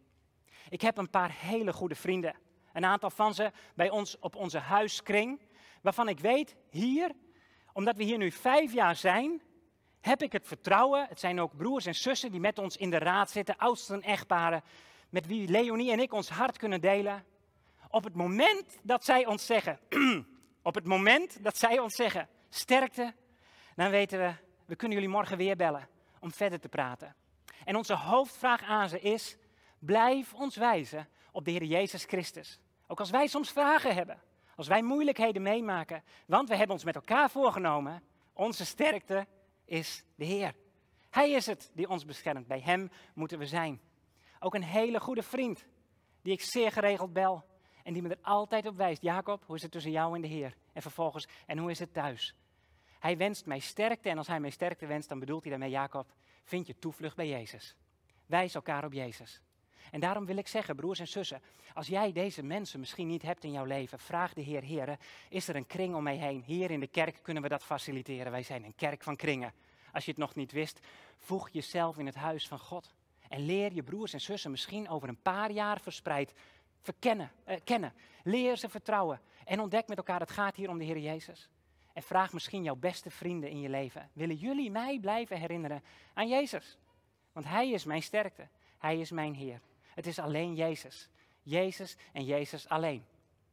Ik 0.69 0.81
heb 0.81 0.97
een 0.97 1.09
paar 1.09 1.31
hele 1.31 1.73
goede 1.73 1.95
vrienden 1.95 2.35
Een 2.73 2.85
aantal 2.85 3.09
van 3.09 3.33
ze 3.33 3.51
bij 3.75 3.89
ons 3.89 4.19
op 4.19 4.35
onze 4.35 4.59
huiskring. 4.59 5.41
Waarvan 5.81 6.09
ik 6.09 6.19
weet, 6.19 6.55
hier, 6.69 7.11
omdat 7.73 7.97
we 7.97 8.03
hier 8.03 8.17
nu 8.17 8.31
vijf 8.31 8.73
jaar 8.73 8.95
zijn, 8.95 9.41
heb 10.03 10.21
ik 10.21 10.31
het 10.31 10.47
vertrouwen. 10.47 11.05
Het 11.09 11.19
zijn 11.19 11.39
ook 11.39 11.57
broers 11.57 11.85
en 11.85 11.95
zussen 11.95 12.31
die 12.31 12.39
met 12.39 12.59
ons 12.59 12.77
in 12.77 12.89
de 12.89 12.97
raad 12.97 13.31
zitten, 13.31 13.57
oudsten 13.57 14.01
echtparen, 14.01 14.63
met 15.09 15.27
wie 15.27 15.47
Leonie 15.47 15.91
en 15.91 15.99
ik 15.99 16.13
ons 16.13 16.29
hart 16.29 16.57
kunnen 16.57 16.81
delen. 16.81 17.23
Op 17.89 18.03
het 18.03 18.15
moment 18.15 18.79
dat 18.81 19.05
zij 19.05 19.25
ons 19.25 19.45
zeggen, 19.45 19.79
op 20.61 20.75
het 20.75 20.85
moment 20.85 21.43
dat 21.43 21.57
zij 21.57 21.79
ons 21.79 21.95
zeggen, 21.95 22.29
sterkte, 22.49 23.13
dan 23.75 23.89
weten 23.89 24.19
we, 24.19 24.33
we 24.65 24.75
kunnen 24.75 24.97
jullie 24.97 25.13
morgen 25.13 25.37
weer 25.37 25.55
bellen 25.55 25.87
om 26.19 26.31
verder 26.31 26.59
te 26.59 26.69
praten. 26.69 27.15
En 27.65 27.75
onze 27.75 27.95
hoofdvraag 27.95 28.63
aan 28.63 28.89
ze 28.89 28.99
is, 28.99 29.37
blijf 29.79 30.33
ons 30.33 30.55
wijzen 30.55 31.07
op 31.31 31.45
de 31.45 31.51
Heer 31.51 31.63
Jezus 31.63 32.03
Christus. 32.03 32.59
Ook 32.87 32.99
als 32.99 33.09
wij 33.09 33.27
soms 33.27 33.51
vragen 33.51 33.95
hebben, 33.95 34.21
als 34.55 34.67
wij 34.67 34.81
moeilijkheden 34.81 35.41
meemaken, 35.41 36.03
want 36.25 36.49
we 36.49 36.55
hebben 36.55 36.75
ons 36.75 36.85
met 36.85 36.95
elkaar 36.95 37.29
voorgenomen, 37.29 38.03
onze 38.33 38.65
sterkte 38.65 39.27
is 39.65 40.03
de 40.15 40.25
Heer. 40.25 40.55
Hij 41.09 41.31
is 41.31 41.45
het 41.45 41.71
die 41.73 41.89
ons 41.89 42.05
beschermt, 42.05 42.47
bij 42.47 42.59
Hem 42.59 42.91
moeten 43.13 43.39
we 43.39 43.45
zijn. 43.45 43.81
Ook 44.39 44.55
een 44.55 44.63
hele 44.63 44.99
goede 44.99 45.23
vriend, 45.23 45.65
die 46.21 46.33
ik 46.33 46.41
zeer 46.41 46.71
geregeld 46.71 47.13
bel 47.13 47.43
en 47.83 47.93
die 47.93 48.01
me 48.01 48.09
er 48.09 48.17
altijd 48.21 48.67
op 48.67 48.75
wijst. 48.75 49.01
Jacob, 49.01 49.43
hoe 49.45 49.55
is 49.55 49.61
het 49.61 49.71
tussen 49.71 49.91
jou 49.91 50.15
en 50.15 50.21
de 50.21 50.27
Heer? 50.27 50.55
En 50.73 50.81
vervolgens, 50.81 51.27
en 51.45 51.57
hoe 51.57 51.71
is 51.71 51.79
het 51.79 51.93
thuis? 51.93 52.35
Hij 52.99 53.17
wenst 53.17 53.45
mij 53.45 53.59
sterkte 53.59 54.09
en 54.09 54.17
als 54.17 54.27
hij 54.27 54.39
mij 54.39 54.49
sterkte 54.49 54.85
wenst, 54.85 55.09
dan 55.09 55.19
bedoelt 55.19 55.41
hij 55.41 55.51
daarmee, 55.51 55.69
Jacob, 55.69 56.13
vind 56.43 56.67
je 56.67 56.79
toevlucht 56.79 57.15
bij 57.15 57.27
Jezus. 57.27 57.75
Wijs 58.25 58.55
elkaar 58.55 58.85
op 58.85 58.93
Jezus. 58.93 59.41
En 59.91 59.99
daarom 59.99 60.25
wil 60.25 60.37
ik 60.37 60.47
zeggen, 60.47 60.75
broers 60.75 60.99
en 60.99 61.07
zussen, 61.07 61.41
als 61.73 61.87
jij 61.87 62.11
deze 62.11 62.43
mensen 62.43 62.79
misschien 62.79 63.07
niet 63.07 63.21
hebt 63.21 63.43
in 63.43 63.51
jouw 63.51 63.65
leven, 63.65 63.99
vraag 63.99 64.33
de 64.33 64.41
Heer, 64.41 64.63
Heer, 64.63 64.97
is 65.29 65.47
er 65.47 65.55
een 65.55 65.67
kring 65.67 65.95
om 65.95 66.03
mij 66.03 66.15
heen? 66.15 66.43
Hier 66.45 66.71
in 66.71 66.79
de 66.79 66.87
kerk 66.87 67.19
kunnen 67.21 67.43
we 67.43 67.49
dat 67.49 67.63
faciliteren. 67.63 68.31
Wij 68.31 68.43
zijn 68.43 68.63
een 68.63 68.75
kerk 68.75 69.03
van 69.03 69.15
kringen. 69.15 69.53
Als 69.91 70.05
je 70.05 70.11
het 70.11 70.19
nog 70.19 70.35
niet 70.35 70.51
wist, 70.51 70.79
voeg 71.17 71.49
jezelf 71.49 71.97
in 71.97 72.05
het 72.05 72.15
huis 72.15 72.47
van 72.47 72.59
God. 72.59 72.93
En 73.29 73.45
leer 73.45 73.73
je 73.73 73.83
broers 73.83 74.13
en 74.13 74.21
zussen 74.21 74.51
misschien 74.51 74.89
over 74.89 75.09
een 75.09 75.21
paar 75.21 75.51
jaar 75.51 75.79
verspreid 75.79 76.33
verkennen, 76.81 77.31
eh, 77.43 77.57
kennen. 77.63 77.93
Leer 78.23 78.57
ze 78.57 78.69
vertrouwen. 78.69 79.21
En 79.45 79.59
ontdek 79.59 79.87
met 79.87 79.97
elkaar, 79.97 80.19
het 80.19 80.31
gaat 80.31 80.55
hier 80.55 80.69
om 80.69 80.77
de 80.77 80.83
Heer 80.83 80.99
Jezus. 80.99 81.49
En 81.93 82.03
vraag 82.03 82.33
misschien 82.33 82.63
jouw 82.63 82.75
beste 82.75 83.09
vrienden 83.09 83.49
in 83.49 83.59
je 83.59 83.69
leven. 83.69 84.09
Willen 84.13 84.35
jullie 84.35 84.71
mij 84.71 84.99
blijven 84.99 85.37
herinneren 85.37 85.83
aan 86.13 86.27
Jezus? 86.27 86.77
Want 87.31 87.45
Hij 87.45 87.69
is 87.69 87.85
mijn 87.85 88.03
sterkte. 88.03 88.47
Hij 88.77 88.99
is 88.99 89.11
mijn 89.11 89.33
Heer. 89.33 89.61
Het 89.93 90.07
is 90.07 90.19
alleen 90.19 90.55
Jezus. 90.55 91.09
Jezus 91.41 91.95
en 92.11 92.23
Jezus 92.23 92.67
alleen. 92.67 93.05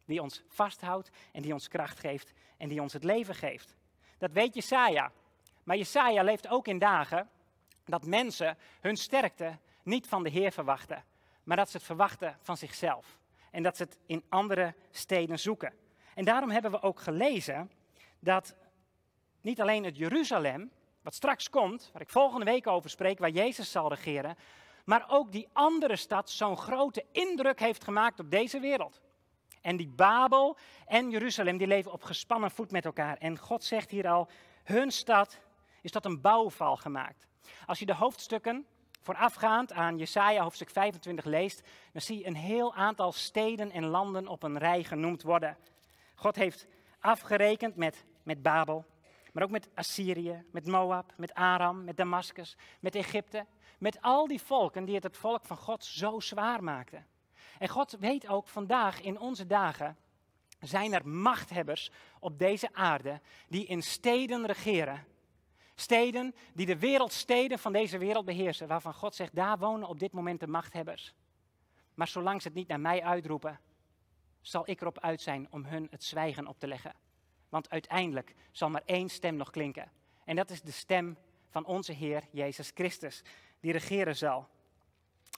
Die 0.04 0.22
ons 0.22 0.42
vasthoudt 0.48 1.10
en 1.32 1.42
die 1.42 1.52
ons 1.52 1.68
kracht 1.68 1.98
geeft 1.98 2.32
en 2.56 2.68
die 2.68 2.82
ons 2.82 2.92
het 2.92 3.04
leven 3.04 3.34
geeft. 3.34 3.76
Dat 4.18 4.32
weet 4.32 4.54
Jesaja. 4.54 5.12
Maar 5.62 5.76
Jesaja 5.76 6.22
leeft 6.22 6.48
ook 6.48 6.68
in 6.68 6.78
dagen 6.78 7.28
dat 7.84 8.06
mensen 8.06 8.58
hun 8.80 8.96
sterkte 8.96 9.58
niet 9.82 10.06
van 10.06 10.22
de 10.22 10.30
Heer 10.30 10.52
verwachten, 10.52 11.04
maar 11.42 11.56
dat 11.56 11.70
ze 11.70 11.76
het 11.76 11.86
verwachten 11.86 12.36
van 12.40 12.56
zichzelf. 12.56 13.18
En 13.50 13.62
dat 13.62 13.76
ze 13.76 13.82
het 13.82 13.98
in 14.06 14.24
andere 14.28 14.74
steden 14.90 15.38
zoeken. 15.38 15.72
En 16.14 16.24
daarom 16.24 16.50
hebben 16.50 16.70
we 16.70 16.82
ook 16.82 17.00
gelezen 17.00 17.70
dat 18.18 18.56
niet 19.40 19.60
alleen 19.60 19.84
het 19.84 19.96
Jeruzalem, 19.96 20.70
wat 21.02 21.14
straks 21.14 21.50
komt, 21.50 21.90
waar 21.92 22.02
ik 22.02 22.10
volgende 22.10 22.44
week 22.44 22.66
over 22.66 22.90
spreek, 22.90 23.18
waar 23.18 23.30
Jezus 23.30 23.70
zal 23.70 23.88
regeren, 23.88 24.36
maar 24.90 25.04
ook 25.08 25.32
die 25.32 25.48
andere 25.52 25.96
stad 25.96 26.30
zo'n 26.30 26.56
grote 26.56 27.04
indruk 27.12 27.60
heeft 27.60 27.84
gemaakt 27.84 28.20
op 28.20 28.30
deze 28.30 28.60
wereld. 28.60 29.00
En 29.60 29.76
die 29.76 29.88
Babel 29.88 30.56
en 30.86 31.10
Jeruzalem, 31.10 31.56
die 31.56 31.66
leven 31.66 31.92
op 31.92 32.02
gespannen 32.02 32.50
voet 32.50 32.70
met 32.70 32.84
elkaar. 32.84 33.16
En 33.16 33.38
God 33.38 33.64
zegt 33.64 33.90
hier 33.90 34.08
al, 34.08 34.28
hun 34.64 34.90
stad 34.90 35.38
is 35.82 35.90
tot 35.90 36.04
een 36.04 36.20
bouwval 36.20 36.76
gemaakt. 36.76 37.26
Als 37.66 37.78
je 37.78 37.86
de 37.86 37.94
hoofdstukken 37.94 38.66
voorafgaand 39.00 39.72
aan 39.72 39.98
Jesaja 39.98 40.42
hoofdstuk 40.42 40.70
25 40.70 41.24
leest, 41.24 41.62
dan 41.92 42.02
zie 42.02 42.18
je 42.18 42.26
een 42.26 42.36
heel 42.36 42.74
aantal 42.74 43.12
steden 43.12 43.70
en 43.70 43.86
landen 43.86 44.28
op 44.28 44.42
een 44.42 44.58
rij 44.58 44.84
genoemd 44.84 45.22
worden. 45.22 45.56
God 46.14 46.36
heeft 46.36 46.66
afgerekend 47.00 47.76
met, 47.76 48.04
met 48.22 48.42
Babel, 48.42 48.84
maar 49.32 49.42
ook 49.42 49.50
met 49.50 49.68
Assyrië, 49.74 50.44
met 50.52 50.66
Moab, 50.66 51.12
met 51.16 51.34
Aram, 51.34 51.84
met 51.84 51.96
Damascus, 51.96 52.56
met 52.80 52.94
Egypte, 52.94 53.46
met 53.80 54.02
al 54.02 54.26
die 54.26 54.42
volken 54.42 54.84
die 54.84 54.94
het 54.94 55.16
volk 55.16 55.44
van 55.44 55.56
God 55.56 55.84
zo 55.84 56.20
zwaar 56.20 56.62
maakten. 56.62 57.06
En 57.58 57.68
God 57.68 57.96
weet 58.00 58.28
ook 58.28 58.48
vandaag 58.48 59.00
in 59.00 59.18
onze 59.18 59.46
dagen 59.46 59.96
zijn 60.60 60.92
er 60.92 61.08
machthebbers 61.08 61.90
op 62.18 62.38
deze 62.38 62.68
aarde 62.72 63.20
die 63.48 63.66
in 63.66 63.82
steden 63.82 64.46
regeren. 64.46 65.04
Steden 65.74 66.34
die 66.54 66.66
de 66.66 66.78
wereldsteden 66.78 67.58
van 67.58 67.72
deze 67.72 67.98
wereld 67.98 68.24
beheersen, 68.24 68.68
waarvan 68.68 68.94
God 68.94 69.14
zegt, 69.14 69.34
daar 69.34 69.58
wonen 69.58 69.88
op 69.88 69.98
dit 69.98 70.12
moment 70.12 70.40
de 70.40 70.46
machthebbers. 70.46 71.14
Maar 71.94 72.08
zolang 72.08 72.42
ze 72.42 72.48
het 72.48 72.56
niet 72.56 72.68
naar 72.68 72.80
mij 72.80 73.02
uitroepen, 73.02 73.60
zal 74.40 74.70
ik 74.70 74.80
erop 74.80 74.98
uit 74.98 75.20
zijn 75.20 75.46
om 75.50 75.64
hun 75.64 75.86
het 75.90 76.04
zwijgen 76.04 76.46
op 76.46 76.58
te 76.58 76.66
leggen. 76.66 76.94
Want 77.48 77.70
uiteindelijk 77.70 78.34
zal 78.50 78.70
maar 78.70 78.82
één 78.84 79.08
stem 79.08 79.36
nog 79.36 79.50
klinken. 79.50 79.90
En 80.24 80.36
dat 80.36 80.50
is 80.50 80.62
de 80.62 80.70
stem 80.70 81.16
van 81.48 81.64
onze 81.64 81.92
Heer 81.92 82.22
Jezus 82.30 82.70
Christus, 82.74 83.22
die 83.60 83.72
regeren 83.72 84.16
zal. 84.16 84.48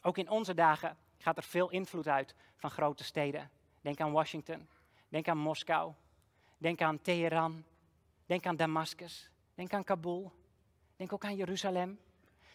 Ook 0.03 0.19
in 0.19 0.31
onze 0.31 0.55
dagen 0.55 0.97
gaat 1.19 1.37
er 1.37 1.43
veel 1.43 1.71
invloed 1.71 2.09
uit 2.09 2.35
van 2.57 2.71
grote 2.71 3.05
steden. 3.05 3.51
Denk 3.81 4.01
aan 4.01 4.13
Washington, 4.13 4.69
denk 5.09 5.29
aan 5.29 5.39
Moskou, 5.39 5.93
denk 6.59 6.81
aan 6.81 7.01
Teheran, 7.01 7.65
denk 8.27 8.47
aan 8.47 8.57
Damascus, 8.57 9.31
denk 9.55 9.73
aan 9.73 9.85
Kabul, 9.85 10.33
denk 10.97 11.13
ook 11.13 11.25
aan 11.25 11.37
Jeruzalem. 11.37 11.99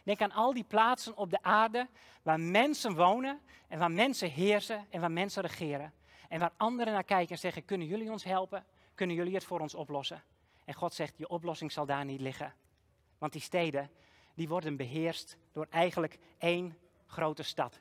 Denk 0.03 0.21
aan 0.21 0.31
al 0.31 0.53
die 0.53 0.63
plaatsen 0.63 1.17
op 1.17 1.29
de 1.29 1.41
aarde 1.41 1.87
waar 2.21 2.39
mensen 2.39 2.95
wonen 2.95 3.39
en 3.67 3.79
waar 3.79 3.91
mensen 3.91 4.31
heersen 4.31 4.85
en 4.89 5.01
waar 5.01 5.11
mensen 5.11 5.41
regeren. 5.41 5.93
En 6.29 6.39
waar 6.39 6.51
anderen 6.57 6.93
naar 6.93 7.03
kijken 7.03 7.31
en 7.31 7.39
zeggen, 7.39 7.65
kunnen 7.65 7.87
jullie 7.87 8.11
ons 8.11 8.23
helpen? 8.23 8.65
Kunnen 8.95 9.15
jullie 9.15 9.33
het 9.33 9.43
voor 9.43 9.59
ons 9.59 9.73
oplossen? 9.73 10.23
En 10.65 10.73
God 10.73 10.93
zegt, 10.93 11.17
je 11.17 11.29
oplossing 11.29 11.71
zal 11.71 11.85
daar 11.85 12.05
niet 12.05 12.21
liggen. 12.21 12.53
Want 13.17 13.31
die 13.31 13.41
steden, 13.41 13.89
die 14.37 14.47
worden 14.47 14.75
beheerst 14.75 15.37
door 15.51 15.67
eigenlijk 15.69 16.17
één 16.37 16.77
grote 17.07 17.43
stad. 17.43 17.79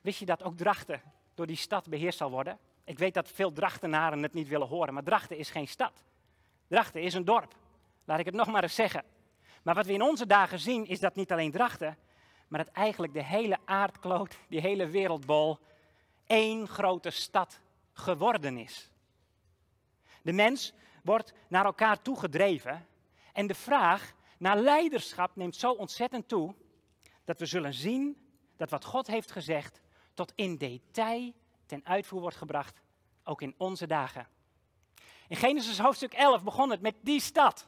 Wist 0.00 0.18
je 0.18 0.26
dat 0.26 0.42
ook 0.42 0.56
Drachten 0.56 1.02
door 1.34 1.46
die 1.46 1.56
stad 1.56 1.88
beheerst 1.88 2.18
zal 2.18 2.30
worden? 2.30 2.58
Ik 2.84 2.98
weet 2.98 3.14
dat 3.14 3.30
veel 3.30 3.52
Drachtenaren 3.52 4.22
het 4.22 4.32
niet 4.32 4.48
willen 4.48 4.66
horen, 4.66 4.94
maar 4.94 5.02
Drachten 5.02 5.38
is 5.38 5.50
geen 5.50 5.68
stad. 5.68 6.04
Drachten 6.68 7.02
is 7.02 7.14
een 7.14 7.24
dorp. 7.24 7.54
Laat 8.04 8.18
ik 8.18 8.24
het 8.24 8.34
nog 8.34 8.46
maar 8.46 8.62
eens 8.62 8.74
zeggen. 8.74 9.04
Maar 9.62 9.74
wat 9.74 9.86
we 9.86 9.92
in 9.92 10.02
onze 10.02 10.26
dagen 10.26 10.58
zien, 10.58 10.86
is 10.86 11.00
dat 11.00 11.14
niet 11.14 11.32
alleen 11.32 11.50
Drachten, 11.50 11.98
maar 12.48 12.64
dat 12.64 12.74
eigenlijk 12.74 13.12
de 13.12 13.24
hele 13.24 13.58
aardkloot, 13.64 14.38
die 14.48 14.60
hele 14.60 14.86
wereldbol, 14.86 15.58
één 16.26 16.68
grote 16.68 17.10
stad 17.10 17.60
geworden 17.92 18.56
is. 18.58 18.90
De 20.22 20.32
mens 20.32 20.72
wordt 21.02 21.32
naar 21.48 21.64
elkaar 21.64 22.02
toe 22.02 22.18
gedreven 22.18 22.86
en 23.32 23.46
de 23.46 23.54
vraag 23.54 24.14
naar 24.38 24.58
leiderschap 24.58 25.36
neemt 25.36 25.56
zo 25.56 25.72
ontzettend 25.72 26.28
toe 26.28 26.54
dat 27.24 27.38
we 27.38 27.46
zullen 27.46 27.74
zien 27.74 28.16
dat 28.56 28.70
wat 28.70 28.84
God 28.84 29.06
heeft 29.06 29.30
gezegd 29.30 29.80
tot 30.14 30.32
in 30.34 30.56
detail 30.56 31.32
ten 31.66 31.80
uitvoer 31.84 32.20
wordt 32.20 32.36
gebracht, 32.36 32.82
ook 33.24 33.42
in 33.42 33.54
onze 33.56 33.86
dagen. 33.86 34.28
In 35.28 35.36
Genesis 35.36 35.78
hoofdstuk 35.78 36.12
11 36.12 36.42
begon 36.42 36.70
het 36.70 36.80
met 36.80 36.94
die 37.00 37.20
stad. 37.20 37.66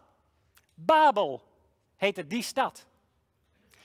Babel 0.75 1.43
heette 1.97 2.27
die 2.27 2.43
stad. 2.43 2.87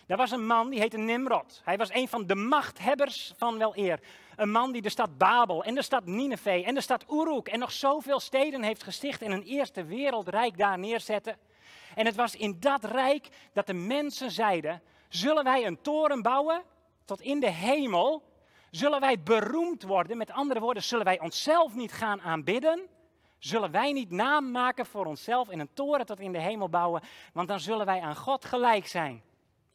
Er 0.08 0.18
was 0.18 0.32
een 0.32 0.46
man 0.46 0.70
die 0.70 0.80
heette 0.80 0.98
Nimrod. 0.98 1.62
Hij 1.63 1.78
was 1.78 1.94
een 1.94 2.08
van 2.08 2.28
de 2.28 2.36
machthebbers 2.36 3.34
van 3.38 3.58
wel 3.58 3.78
eer. 3.78 4.00
Een 4.36 4.52
man 4.52 4.72
die 4.72 4.82
de 4.82 4.90
stad 4.90 5.18
Babel 5.18 5.63
en 5.63 5.75
de 5.75 5.82
stad 5.82 6.06
Nineveh 6.06 6.68
en 6.68 6.74
de 6.74 6.82
stad 6.82 7.06
Uruk 7.12 7.48
en 7.48 7.60
nog 7.60 7.72
zoveel 7.72 8.20
steden 8.20 8.63
heeft 8.63 8.84
gesticht 8.84 9.22
en 9.22 9.32
een 9.32 9.44
eerste 9.44 9.84
wereldrijk 9.84 10.58
daar 10.58 10.80
neerzette. 10.80 11.38
En 11.95 12.05
het 12.05 12.15
was 12.15 12.35
in 12.35 12.59
dat 12.59 12.83
rijk 12.83 13.27
dat 13.53 13.67
de 13.67 13.73
mensen 13.73 14.31
zeiden: 14.31 14.81
Zullen 15.09 15.43
wij 15.43 15.65
een 15.65 15.81
toren 15.81 16.21
bouwen 16.21 16.63
tot 17.05 17.21
in 17.21 17.39
de 17.39 17.50
hemel? 17.50 18.23
Zullen 18.71 19.00
wij 19.00 19.19
beroemd 19.19 19.83
worden? 19.83 20.17
Met 20.17 20.31
andere 20.31 20.59
woorden, 20.59 20.83
zullen 20.83 21.05
wij 21.05 21.19
onszelf 21.19 21.75
niet 21.75 21.91
gaan 21.91 22.21
aanbidden? 22.21 22.88
Zullen 23.39 23.71
wij 23.71 23.91
niet 23.91 24.12
naam 24.12 24.51
maken 24.51 24.85
voor 24.85 25.05
onszelf 25.05 25.50
en 25.50 25.59
een 25.59 25.73
toren 25.73 26.05
tot 26.05 26.19
in 26.19 26.31
de 26.31 26.39
hemel 26.39 26.69
bouwen? 26.69 27.01
Want 27.33 27.47
dan 27.47 27.59
zullen 27.59 27.85
wij 27.85 28.01
aan 28.01 28.15
God 28.15 28.45
gelijk 28.45 28.88
zijn. 28.88 29.23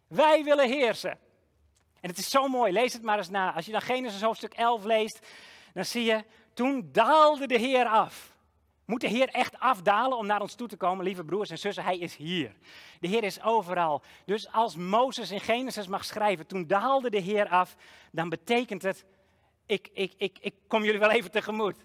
Wij 0.06 0.44
willen 0.44 0.68
heersen. 0.68 1.18
En 2.00 2.08
het 2.08 2.18
is 2.18 2.30
zo 2.30 2.48
mooi, 2.48 2.72
lees 2.72 2.92
het 2.92 3.02
maar 3.02 3.18
eens 3.18 3.30
na. 3.30 3.52
Als 3.52 3.66
je 3.66 3.72
dan 3.72 3.80
Genesis 3.80 4.22
hoofdstuk 4.22 4.54
11 4.54 4.84
leest, 4.84 5.26
dan 5.75 5.84
zie 5.84 6.04
je, 6.04 6.25
toen 6.54 6.88
daalde 6.92 7.46
de 7.46 7.58
Heer 7.58 7.87
af. 7.87 8.37
Moet 8.88 9.00
de 9.00 9.09
Heer 9.09 9.28
echt 9.28 9.59
afdalen 9.59 10.18
om 10.18 10.26
naar 10.26 10.40
ons 10.40 10.54
toe 10.54 10.68
te 10.68 10.76
komen, 10.76 11.04
lieve 11.04 11.25
broers 11.25 11.50
en 11.50 11.59
zussen? 11.59 11.85
Hij 11.85 11.99
is 11.99 12.16
hier. 12.16 12.54
De 13.00 13.09
Heer 13.09 13.25
is 13.25 13.42
overal. 13.42 14.02
Dus 14.25 14.52
als 14.52 14.76
Mozes 14.76 15.30
in 15.30 15.40
Genesis 15.40 15.87
mag 15.87 16.04
schrijven, 16.04 16.47
toen 16.47 16.66
daalde 16.66 17.11
de 17.11 17.18
Heer 17.18 17.49
af, 17.49 17.76
dan 18.12 18.28
betekent 18.28 18.83
het, 18.83 19.04
ik, 19.66 19.88
ik, 19.92 20.12
ik, 20.16 20.38
ik 20.40 20.54
kom 20.66 20.85
jullie 20.85 21.00
wel 21.00 21.11
even 21.11 21.30
tegemoet. 21.30 21.76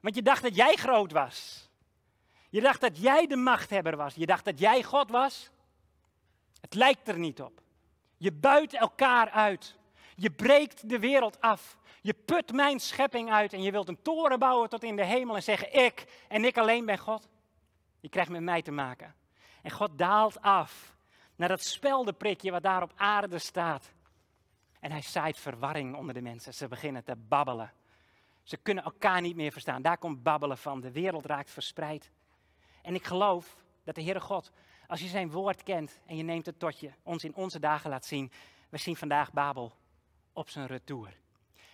Want 0.00 0.14
je 0.14 0.22
dacht 0.22 0.42
dat 0.42 0.54
jij 0.54 0.76
groot 0.76 1.12
was. 1.12 1.68
Je 2.48 2.60
dacht 2.60 2.80
dat 2.80 2.98
jij 3.00 3.26
de 3.26 3.36
machthebber 3.36 3.96
was. 3.96 4.14
Je 4.14 4.26
dacht 4.26 4.44
dat 4.44 4.58
jij 4.58 4.82
God 4.82 5.10
was. 5.10 5.50
Het 6.60 6.74
lijkt 6.74 7.08
er 7.08 7.18
niet 7.18 7.42
op. 7.42 7.62
Je 8.16 8.32
buit 8.32 8.74
elkaar 8.74 9.30
uit. 9.30 9.76
Je 10.20 10.30
breekt 10.30 10.88
de 10.88 10.98
wereld 10.98 11.40
af. 11.40 11.78
Je 12.00 12.14
put 12.14 12.52
mijn 12.52 12.80
schepping 12.80 13.30
uit 13.30 13.52
en 13.52 13.62
je 13.62 13.70
wilt 13.70 13.88
een 13.88 14.02
toren 14.02 14.38
bouwen 14.38 14.68
tot 14.68 14.82
in 14.82 14.96
de 14.96 15.04
hemel 15.04 15.36
en 15.36 15.42
zeggen: 15.42 15.84
Ik 15.84 16.24
en 16.28 16.44
ik 16.44 16.58
alleen 16.58 16.86
ben 16.86 16.98
God. 16.98 17.28
Je 18.00 18.08
krijgt 18.08 18.30
met 18.30 18.42
mij 18.42 18.62
te 18.62 18.70
maken. 18.70 19.14
En 19.62 19.70
God 19.70 19.98
daalt 19.98 20.40
af 20.40 20.96
naar 21.36 21.48
dat 21.48 21.64
speldenprikje 21.64 22.50
wat 22.50 22.62
daar 22.62 22.82
op 22.82 22.92
aarde 22.96 23.38
staat. 23.38 23.92
En 24.80 24.90
hij 24.90 25.02
zaait 25.02 25.38
verwarring 25.38 25.96
onder 25.96 26.14
de 26.14 26.22
mensen. 26.22 26.54
Ze 26.54 26.68
beginnen 26.68 27.04
te 27.04 27.16
babbelen. 27.16 27.72
Ze 28.42 28.56
kunnen 28.56 28.84
elkaar 28.84 29.20
niet 29.20 29.36
meer 29.36 29.52
verstaan. 29.52 29.82
Daar 29.82 29.98
komt 29.98 30.22
babbelen 30.22 30.58
van. 30.58 30.80
De 30.80 30.92
wereld 30.92 31.26
raakt 31.26 31.50
verspreid. 31.50 32.10
En 32.82 32.94
ik 32.94 33.04
geloof 33.04 33.56
dat 33.84 33.94
de 33.94 34.02
Heere 34.02 34.20
God, 34.20 34.52
als 34.86 35.00
je 35.00 35.08
zijn 35.08 35.30
woord 35.30 35.62
kent 35.62 36.00
en 36.06 36.16
je 36.16 36.22
neemt 36.22 36.46
het 36.46 36.58
tot 36.58 36.80
je, 36.80 36.90
ons 37.02 37.24
in 37.24 37.34
onze 37.34 37.58
dagen 37.58 37.90
laat 37.90 38.04
zien. 38.04 38.32
We 38.68 38.78
zien 38.78 38.96
vandaag 38.96 39.32
Babel 39.32 39.72
op 40.38 40.50
zijn 40.50 40.66
retour. 40.66 41.16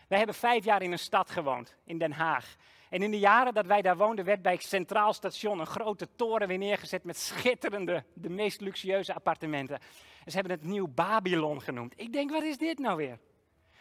Wij 0.09 0.19
hebben 0.19 0.37
vijf 0.37 0.65
jaar 0.65 0.83
in 0.83 0.93
een 0.93 0.99
stad 0.99 1.31
gewoond, 1.31 1.75
in 1.85 1.99
Den 1.99 2.13
Haag. 2.13 2.57
En 2.89 3.03
in 3.03 3.11
de 3.11 3.19
jaren 3.19 3.55
dat 3.55 3.67
wij 3.67 3.83
daar 3.83 3.97
woonden, 3.97 4.25
werd 4.25 4.43
bij 4.43 4.53
het 4.53 4.63
Centraal 4.63 5.13
Station 5.13 5.59
een 5.59 5.67
grote 5.67 6.09
toren 6.17 6.49
weer 6.49 6.59
neergezet 6.59 7.05
met 7.05 7.17
schitterende, 7.17 8.05
de 8.13 8.29
meest 8.29 8.61
luxueuze 8.61 9.15
appartementen. 9.15 9.79
En 10.25 10.31
ze 10.31 10.37
hebben 10.37 10.53
het 10.53 10.65
Nieuw 10.65 10.89
Babylon 10.89 11.63
genoemd. 11.63 11.93
Ik 11.97 12.13
denk, 12.13 12.31
wat 12.31 12.43
is 12.43 12.59
dit 12.59 12.79
nou 12.79 12.97
weer? 12.97 13.19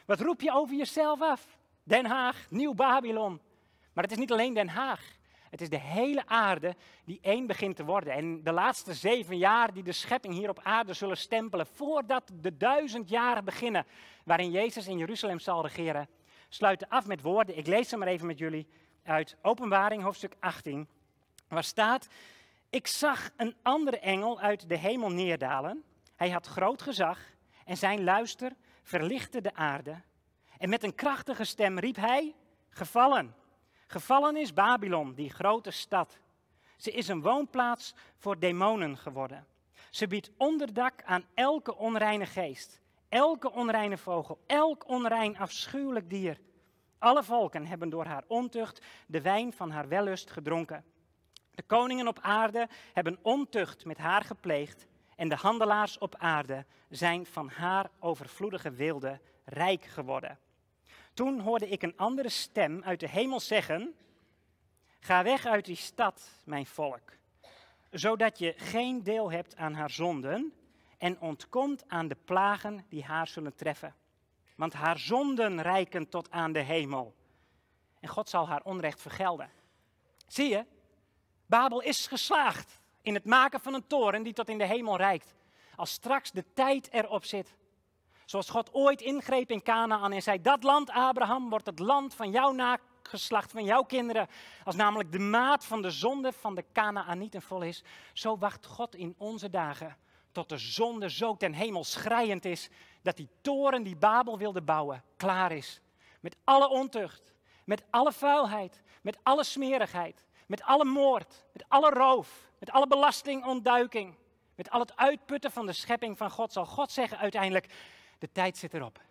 Wat 0.05 0.19
roep 0.19 0.41
je 0.41 0.51
over 0.51 0.75
jezelf 0.75 1.21
af? 1.21 1.47
Den 1.83 2.05
Haag, 2.05 2.45
Nieuw 2.49 2.73
Babylon. 2.73 3.41
Maar 3.93 4.03
het 4.03 4.13
is 4.13 4.19
niet 4.19 4.31
alleen 4.31 4.53
Den 4.53 4.69
Haag. 4.69 5.17
Het 5.53 5.61
is 5.61 5.69
de 5.69 5.79
hele 5.79 6.23
aarde 6.25 6.75
die 7.05 7.19
één 7.21 7.47
begint 7.47 7.75
te 7.75 7.85
worden. 7.85 8.13
En 8.13 8.43
de 8.43 8.51
laatste 8.51 8.93
zeven 8.93 9.37
jaar 9.37 9.73
die 9.73 9.83
de 9.83 9.91
schepping 9.91 10.33
hier 10.33 10.49
op 10.49 10.59
aarde 10.63 10.93
zullen 10.93 11.17
stempelen, 11.17 11.67
voordat 11.67 12.31
de 12.33 12.57
duizend 12.57 13.09
jaren 13.09 13.45
beginnen, 13.45 13.85
waarin 14.25 14.51
Jezus 14.51 14.87
in 14.87 14.97
Jeruzalem 14.97 15.39
zal 15.39 15.61
regeren, 15.61 16.09
sluiten 16.49 16.87
af 16.89 17.05
met 17.05 17.21
woorden. 17.21 17.57
Ik 17.57 17.67
lees 17.67 17.89
ze 17.89 17.97
maar 17.97 18.07
even 18.07 18.27
met 18.27 18.37
jullie 18.37 18.67
uit 19.03 19.37
Openbaring, 19.41 20.03
hoofdstuk 20.03 20.35
18, 20.39 20.87
waar 21.47 21.63
staat: 21.63 22.07
Ik 22.69 22.87
zag 22.87 23.29
een 23.37 23.55
andere 23.61 23.99
engel 23.99 24.39
uit 24.39 24.69
de 24.69 24.77
hemel 24.77 25.09
neerdalen. 25.09 25.83
Hij 26.15 26.29
had 26.29 26.47
groot 26.47 26.81
gezag 26.81 27.19
en 27.65 27.77
zijn 27.77 28.03
luister 28.03 28.51
verlichtte 28.83 29.41
de 29.41 29.53
aarde. 29.53 30.01
En 30.57 30.69
met 30.69 30.83
een 30.83 30.95
krachtige 30.95 31.43
stem 31.43 31.79
riep 31.79 31.95
hij: 31.95 32.35
Gevallen, 32.69 33.41
gevallen 33.87 34.37
is 34.37 34.53
Babylon, 34.53 35.13
die 35.13 35.29
grote 35.29 35.71
stad. 35.71 36.17
Ze 36.77 36.91
is 36.91 37.07
een 37.07 37.21
woonplaats 37.21 37.95
voor 38.17 38.39
demonen 38.39 38.97
geworden. 38.97 39.47
Ze 39.89 40.07
biedt 40.07 40.31
onderdak 40.37 41.03
aan 41.03 41.25
elke 41.33 41.75
onreine 41.75 42.25
geest, 42.25 42.81
elke 43.09 43.51
onreine 43.51 43.97
vogel, 43.97 44.39
elk 44.47 44.87
onrein 44.87 45.37
afschuwelijk 45.37 46.09
dier. 46.09 46.39
Alle 46.99 47.23
volken 47.23 47.65
hebben 47.65 47.89
door 47.89 48.05
haar 48.05 48.23
ontucht 48.27 48.81
de 49.07 49.21
wijn 49.21 49.53
van 49.53 49.71
haar 49.71 49.87
wellust 49.87 50.31
gedronken. 50.31 50.83
De 51.51 51.63
koningen 51.63 52.07
op 52.07 52.19
aarde 52.21 52.67
hebben 52.93 53.19
ontucht 53.21 53.85
met 53.85 53.97
haar 53.97 54.21
gepleegd 54.21 54.87
en 55.15 55.29
de 55.29 55.35
handelaars 55.35 55.97
op 55.97 56.15
aarde 56.17 56.65
zijn 56.89 57.25
van 57.25 57.49
haar 57.49 57.89
overvloedige 57.99 58.71
wilde 58.71 59.19
rijk 59.45 59.83
geworden. 59.83 60.39
Toen 61.13 61.39
hoorde 61.39 61.69
ik 61.69 61.81
een 61.81 61.97
andere 61.97 62.29
stem 62.29 62.83
uit 62.83 62.99
de 62.99 63.09
hemel 63.09 63.39
zeggen: 63.39 63.95
Ga 64.99 65.23
weg 65.23 65.45
uit 65.45 65.65
die 65.65 65.75
stad, 65.75 66.29
mijn 66.43 66.65
volk, 66.65 67.11
zodat 67.91 68.39
je 68.39 68.53
geen 68.57 69.03
deel 69.03 69.31
hebt 69.31 69.55
aan 69.55 69.73
haar 69.73 69.89
zonden 69.89 70.53
en 70.97 71.19
ontkomt 71.19 71.83
aan 71.87 72.07
de 72.07 72.17
plagen 72.25 72.85
die 72.89 73.03
haar 73.03 73.27
zullen 73.27 73.55
treffen 73.55 73.95
want 74.55 74.73
haar 74.73 74.97
zonden 74.99 75.61
reiken 75.61 76.09
tot 76.09 76.31
aan 76.31 76.51
de 76.51 76.59
hemel. 76.59 77.15
En 77.99 78.09
God 78.09 78.29
zal 78.29 78.47
haar 78.47 78.61
onrecht 78.63 79.01
vergelden. 79.01 79.49
Zie 80.27 80.49
je, 80.49 80.65
Babel 81.45 81.81
is 81.81 82.07
geslaagd 82.07 82.79
in 83.01 83.13
het 83.13 83.25
maken 83.25 83.59
van 83.59 83.73
een 83.73 83.87
toren 83.87 84.23
die 84.23 84.33
tot 84.33 84.49
in 84.49 84.57
de 84.57 84.65
hemel 84.65 84.97
reikt. 84.97 85.35
Als 85.75 85.91
straks 85.91 86.31
de 86.31 86.45
tijd 86.53 86.91
erop 86.91 87.25
zit. 87.25 87.55
Zoals 88.25 88.49
God 88.49 88.73
ooit 88.73 89.01
ingreep 89.01 89.51
in 89.51 89.61
Canaan 89.61 90.11
en 90.11 90.21
zei: 90.21 90.41
Dat 90.41 90.63
land, 90.63 90.89
Abraham, 90.89 91.49
wordt 91.49 91.65
het 91.65 91.79
land 91.79 92.13
van 92.13 92.31
jouw 92.31 92.51
nageslacht, 92.51 93.51
van 93.51 93.63
jouw 93.63 93.83
kinderen. 93.83 94.27
Als 94.63 94.75
namelijk 94.75 95.11
de 95.11 95.19
maat 95.19 95.65
van 95.65 95.81
de 95.81 95.91
zonde 95.91 96.31
van 96.31 96.55
de 96.55 96.65
Canaanieten 96.73 97.41
vol 97.41 97.61
is. 97.61 97.83
Zo 98.13 98.37
wacht 98.37 98.65
God 98.65 98.95
in 98.95 99.15
onze 99.17 99.49
dagen 99.49 99.97
tot 100.33 100.49
de 100.49 100.57
zonde 100.57 101.09
zo 101.09 101.37
ten 101.37 101.53
hemel 101.53 101.83
schrijend 101.83 102.45
is, 102.45 102.69
dat 103.01 103.17
die 103.17 103.29
toren 103.41 103.83
die 103.83 103.95
Babel 103.95 104.37
wilde 104.37 104.61
bouwen, 104.61 105.03
klaar 105.17 105.51
is. 105.51 105.81
Met 106.19 106.35
alle 106.43 106.69
ontucht, 106.69 107.33
met 107.65 107.83
alle 107.89 108.11
vuilheid, 108.11 108.81
met 109.01 109.17
alle 109.23 109.43
smerigheid, 109.43 110.25
met 110.47 110.63
alle 110.63 110.85
moord, 110.85 111.45
met 111.53 111.65
alle 111.67 111.89
roof, 111.89 112.51
met 112.59 112.71
alle 112.71 112.87
belastingontduiking, 112.87 114.15
met 114.55 114.69
al 114.69 114.79
het 114.79 114.95
uitputten 114.95 115.51
van 115.51 115.65
de 115.65 115.73
schepping 115.73 116.17
van 116.17 116.31
God, 116.31 116.53
zal 116.53 116.65
God 116.65 116.91
zeggen 116.91 117.17
uiteindelijk, 117.17 117.73
de 118.23 118.31
tijd 118.31 118.57
zit 118.57 118.73
erop. 118.73 119.01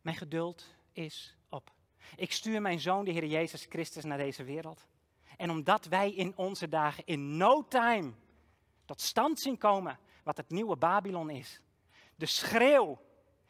Mijn 0.00 0.16
geduld 0.16 0.74
is 0.92 1.36
op. 1.48 1.72
Ik 2.16 2.32
stuur 2.32 2.60
mijn 2.60 2.80
zoon, 2.80 3.04
de 3.04 3.10
Heer 3.10 3.26
Jezus 3.26 3.66
Christus, 3.68 4.04
naar 4.04 4.18
deze 4.18 4.44
wereld. 4.44 4.86
En 5.36 5.50
omdat 5.50 5.84
wij 5.84 6.12
in 6.12 6.32
onze 6.36 6.68
dagen 6.68 7.06
in 7.06 7.36
no 7.36 7.68
time 7.68 8.12
tot 8.84 9.00
stand 9.00 9.40
zien 9.40 9.58
komen 9.58 9.98
wat 10.24 10.36
het 10.36 10.50
nieuwe 10.50 10.76
Babylon 10.76 11.30
is. 11.30 11.60
De 12.14 12.26
schreeuw. 12.26 13.00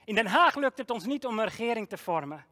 In 0.04 0.14
Den 0.14 0.26
Haag 0.26 0.54
lukt 0.54 0.78
het 0.78 0.90
ons 0.90 1.04
niet 1.04 1.26
om 1.26 1.38
een 1.38 1.44
regering 1.44 1.88
te 1.88 1.98
vormen. 1.98 2.46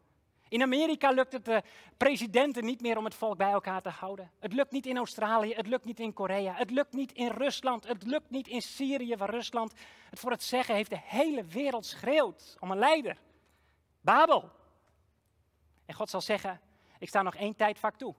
In 0.50 0.62
Amerika 0.62 1.10
lukt 1.10 1.32
het 1.32 1.44
de 1.44 1.62
presidenten 1.96 2.64
niet 2.64 2.80
meer 2.80 2.98
om 2.98 3.04
het 3.04 3.14
volk 3.14 3.36
bij 3.36 3.50
elkaar 3.50 3.82
te 3.82 3.88
houden. 3.88 4.30
Het 4.38 4.52
lukt 4.52 4.72
niet 4.72 4.86
in 4.86 4.96
Australië, 4.96 5.54
het 5.54 5.66
lukt 5.66 5.84
niet 5.84 6.00
in 6.00 6.12
Korea, 6.12 6.54
het 6.54 6.70
lukt 6.70 6.92
niet 6.92 7.12
in 7.12 7.28
Rusland, 7.28 7.86
het 7.86 8.02
lukt 8.02 8.30
niet 8.30 8.48
in 8.48 8.62
Syrië, 8.62 9.16
waar 9.16 9.30
Rusland 9.30 9.72
het 10.10 10.18
voor 10.18 10.30
het 10.30 10.42
zeggen 10.42 10.74
heeft. 10.74 10.90
De 10.90 11.00
hele 11.04 11.44
wereld 11.44 11.86
schreeuwt 11.86 12.56
om 12.60 12.70
een 12.70 12.78
leider. 12.78 13.18
Babel. 14.00 14.50
En 15.86 15.94
God 15.94 16.10
zal 16.10 16.20
zeggen, 16.20 16.60
ik 16.98 17.08
sta 17.08 17.22
nog 17.22 17.34
één 17.34 17.56
tijdvak 17.56 17.96
toe. 17.96 18.14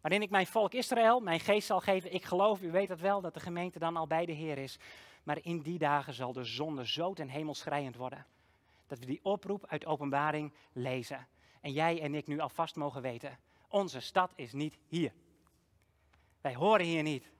Waarin 0.00 0.22
ik 0.22 0.30
mijn 0.30 0.46
volk 0.46 0.72
Israël, 0.74 1.20
mijn 1.20 1.40
geest 1.40 1.66
zal 1.66 1.80
geven. 1.80 2.14
Ik 2.14 2.24
geloof, 2.24 2.62
u 2.62 2.70
weet 2.70 2.88
het 2.88 3.00
wel, 3.00 3.20
dat 3.20 3.34
de 3.34 3.40
gemeente 3.40 3.78
dan 3.78 3.96
al 3.96 4.06
bij 4.06 4.26
de 4.26 4.32
Heer 4.32 4.58
is. 4.58 4.78
Maar 5.22 5.38
in 5.42 5.60
die 5.60 5.78
dagen 5.78 6.12
zal 6.12 6.32
de 6.32 6.44
zonde 6.44 6.86
zo 6.86 7.12
ten 7.12 7.28
hemel 7.28 7.54
schrijend 7.54 7.96
worden. 7.96 8.26
Dat 8.86 8.98
we 8.98 9.06
die 9.06 9.20
oproep 9.22 9.66
uit 9.66 9.86
openbaring 9.86 10.52
lezen. 10.72 11.26
En 11.60 11.72
jij 11.72 12.00
en 12.00 12.14
ik 12.14 12.26
nu 12.26 12.38
alvast 12.38 12.76
mogen 12.76 13.02
weten, 13.02 13.38
onze 13.68 14.00
stad 14.00 14.32
is 14.34 14.52
niet 14.52 14.78
hier. 14.86 15.12
Wij 16.40 16.54
horen 16.54 16.86
hier 16.86 17.02
niet. 17.02 17.30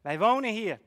Wij 0.00 0.18
wonen 0.18 0.52
hier. 0.52 0.80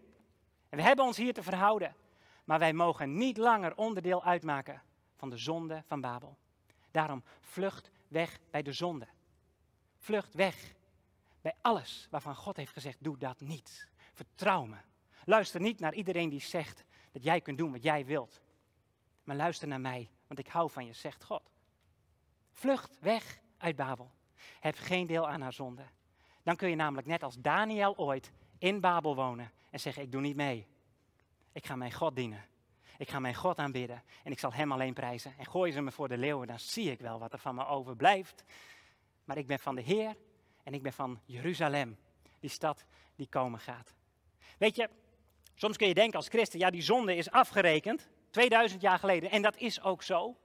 En 0.69 0.77
we 0.77 0.83
hebben 0.83 1.05
ons 1.05 1.17
hier 1.17 1.33
te 1.33 1.43
verhouden. 1.43 1.95
Maar 2.43 2.59
wij 2.59 2.73
mogen 2.73 3.17
niet 3.17 3.37
langer 3.37 3.77
onderdeel 3.77 4.23
uitmaken 4.23 4.81
van 5.15 5.29
de 5.29 5.37
zonde 5.37 5.83
van 5.87 6.01
Babel. 6.01 6.37
Daarom 6.91 7.23
vlucht 7.39 7.91
weg 8.07 8.39
bij 8.51 8.61
de 8.61 8.73
zonde. 8.73 9.07
Vlucht 9.97 10.33
weg 10.33 10.73
bij 11.41 11.53
alles 11.61 12.07
waarvan 12.09 12.35
God 12.35 12.57
heeft 12.57 12.73
gezegd, 12.73 13.03
doe 13.03 13.17
dat 13.17 13.39
niet. 13.39 13.87
Vertrouw 14.13 14.65
me. 14.65 14.77
Luister 15.25 15.61
niet 15.61 15.79
naar 15.79 15.93
iedereen 15.93 16.29
die 16.29 16.41
zegt 16.41 16.83
dat 17.11 17.23
jij 17.23 17.41
kunt 17.41 17.57
doen 17.57 17.71
wat 17.71 17.83
jij 17.83 18.05
wilt. 18.05 18.41
Maar 19.23 19.35
luister 19.35 19.67
naar 19.67 19.81
mij, 19.81 20.09
want 20.27 20.39
ik 20.39 20.47
hou 20.47 20.69
van 20.69 20.85
je, 20.85 20.93
zegt 20.93 21.23
God. 21.23 21.51
Vlucht 22.65 22.97
weg 22.99 23.39
uit 23.57 23.75
Babel. 23.75 24.11
Heb 24.59 24.75
geen 24.77 25.07
deel 25.07 25.27
aan 25.27 25.41
haar 25.41 25.53
zonde. 25.53 25.85
Dan 26.43 26.55
kun 26.55 26.69
je 26.69 26.75
namelijk 26.75 27.07
net 27.07 27.23
als 27.23 27.35
Daniel 27.37 27.97
ooit 27.97 28.31
in 28.57 28.79
Babel 28.79 29.15
wonen 29.15 29.51
en 29.69 29.79
zeggen, 29.79 30.03
ik 30.03 30.11
doe 30.11 30.21
niet 30.21 30.35
mee. 30.35 30.67
Ik 31.51 31.65
ga 31.65 31.75
mijn 31.75 31.93
God 31.93 32.15
dienen. 32.15 32.45
Ik 32.97 33.09
ga 33.09 33.19
mijn 33.19 33.35
God 33.35 33.59
aanbidden 33.59 34.03
en 34.23 34.31
ik 34.31 34.39
zal 34.39 34.53
hem 34.53 34.71
alleen 34.71 34.93
prijzen. 34.93 35.33
En 35.37 35.45
gooi 35.45 35.71
ze 35.71 35.81
me 35.81 35.91
voor 35.91 36.07
de 36.07 36.17
leeuwen, 36.17 36.47
dan 36.47 36.59
zie 36.59 36.91
ik 36.91 36.99
wel 36.99 37.19
wat 37.19 37.33
er 37.33 37.39
van 37.39 37.55
me 37.55 37.65
overblijft. 37.65 38.43
Maar 39.25 39.37
ik 39.37 39.47
ben 39.47 39.59
van 39.59 39.75
de 39.75 39.81
Heer 39.81 40.15
en 40.63 40.73
ik 40.73 40.81
ben 40.81 40.93
van 40.93 41.19
Jeruzalem, 41.25 41.97
die 42.39 42.49
stad 42.49 42.85
die 43.15 43.27
komen 43.27 43.59
gaat. 43.59 43.93
Weet 44.57 44.75
je, 44.75 44.89
soms 45.55 45.77
kun 45.77 45.87
je 45.87 45.93
denken 45.93 46.17
als 46.17 46.27
christen, 46.27 46.59
ja 46.59 46.69
die 46.69 46.81
zonde 46.81 47.15
is 47.15 47.31
afgerekend, 47.31 48.09
2000 48.29 48.81
jaar 48.81 48.99
geleden. 48.99 49.31
En 49.31 49.41
dat 49.41 49.57
is 49.57 49.81
ook 49.81 50.03
zo. 50.03 50.37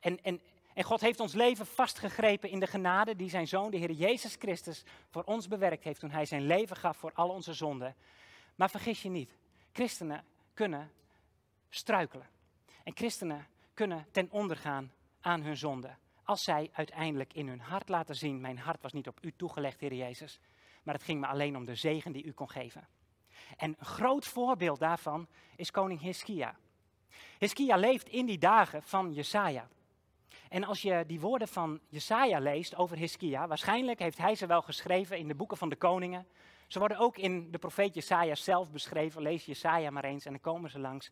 En, 0.00 0.22
en, 0.22 0.40
en 0.76 0.84
God 0.84 1.00
heeft 1.00 1.20
ons 1.20 1.32
leven 1.32 1.66
vastgegrepen 1.66 2.50
in 2.50 2.60
de 2.60 2.66
genade 2.66 3.16
die 3.16 3.28
zijn 3.28 3.48
zoon, 3.48 3.70
de 3.70 3.76
Heer 3.76 3.92
Jezus 3.92 4.36
Christus, 4.38 4.84
voor 5.10 5.22
ons 5.22 5.48
bewerkt 5.48 5.84
heeft 5.84 6.00
toen 6.00 6.10
hij 6.10 6.24
zijn 6.24 6.46
leven 6.46 6.76
gaf 6.76 6.96
voor 6.96 7.12
al 7.14 7.28
onze 7.28 7.52
zonden. 7.52 7.94
Maar 8.54 8.70
vergis 8.70 9.02
je 9.02 9.08
niet, 9.08 9.36
christenen 9.72 10.24
kunnen 10.54 10.90
struikelen. 11.68 12.26
En 12.84 12.96
christenen 12.96 13.46
kunnen 13.74 14.06
ten 14.10 14.30
onder 14.30 14.56
gaan 14.56 14.92
aan 15.20 15.42
hun 15.42 15.56
zonde. 15.56 15.94
als 16.24 16.42
zij 16.42 16.70
uiteindelijk 16.72 17.32
in 17.32 17.48
hun 17.48 17.60
hart 17.60 17.88
laten 17.88 18.14
zien, 18.14 18.40
mijn 18.40 18.58
hart 18.58 18.82
was 18.82 18.92
niet 18.92 19.08
op 19.08 19.18
u 19.20 19.32
toegelegd, 19.36 19.80
Heer 19.80 19.94
Jezus, 19.94 20.40
maar 20.82 20.94
het 20.94 21.02
ging 21.02 21.20
me 21.20 21.26
alleen 21.26 21.56
om 21.56 21.64
de 21.64 21.74
zegen 21.74 22.12
die 22.12 22.24
u 22.24 22.32
kon 22.32 22.50
geven. 22.50 22.88
En 23.56 23.76
een 23.78 23.86
groot 23.86 24.26
voorbeeld 24.26 24.78
daarvan 24.78 25.28
is 25.56 25.70
koning 25.70 26.00
Hiskia. 26.00 26.56
Hiskia 27.38 27.76
leeft 27.76 28.08
in 28.08 28.26
die 28.26 28.38
dagen 28.38 28.82
van 28.82 29.12
Jesaja. 29.12 29.68
En 30.48 30.64
als 30.64 30.82
je 30.82 31.04
die 31.06 31.20
woorden 31.20 31.48
van 31.48 31.80
Jesaja 31.88 32.38
leest 32.38 32.76
over 32.76 32.96
Hiskia, 32.96 33.46
waarschijnlijk 33.46 33.98
heeft 33.98 34.18
hij 34.18 34.34
ze 34.34 34.46
wel 34.46 34.62
geschreven 34.62 35.18
in 35.18 35.28
de 35.28 35.34
boeken 35.34 35.56
van 35.56 35.68
de 35.68 35.76
koningen. 35.76 36.26
Ze 36.66 36.78
worden 36.78 36.98
ook 36.98 37.16
in 37.16 37.50
de 37.50 37.58
profeet 37.58 37.94
Jesaja 37.94 38.34
zelf 38.34 38.70
beschreven. 38.70 39.22
Lees 39.22 39.44
Jesaja 39.44 39.90
maar 39.90 40.04
eens 40.04 40.24
en 40.24 40.30
dan 40.30 40.40
komen 40.40 40.70
ze 40.70 40.78
langs. 40.78 41.10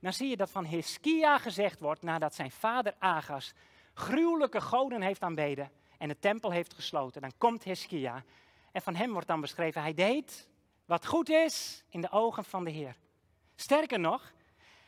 Dan 0.00 0.12
zie 0.12 0.28
je 0.28 0.36
dat 0.36 0.50
van 0.50 0.64
Hiskia 0.64 1.38
gezegd 1.38 1.80
wordt 1.80 2.02
nadat 2.02 2.34
zijn 2.34 2.50
vader 2.50 2.94
Agas 2.98 3.54
gruwelijke 3.94 4.60
goden 4.60 5.02
heeft 5.02 5.22
aanbeden 5.22 5.70
en 5.98 6.08
de 6.08 6.18
tempel 6.18 6.50
heeft 6.50 6.74
gesloten. 6.74 7.20
Dan 7.20 7.32
komt 7.38 7.64
Hiskia 7.64 8.24
en 8.72 8.82
van 8.82 8.94
hem 8.94 9.12
wordt 9.12 9.28
dan 9.28 9.40
beschreven, 9.40 9.82
hij 9.82 9.94
deed 9.94 10.48
wat 10.84 11.06
goed 11.06 11.28
is 11.28 11.84
in 11.88 12.00
de 12.00 12.10
ogen 12.10 12.44
van 12.44 12.64
de 12.64 12.70
Heer. 12.70 12.96
Sterker 13.54 14.00
nog, 14.00 14.32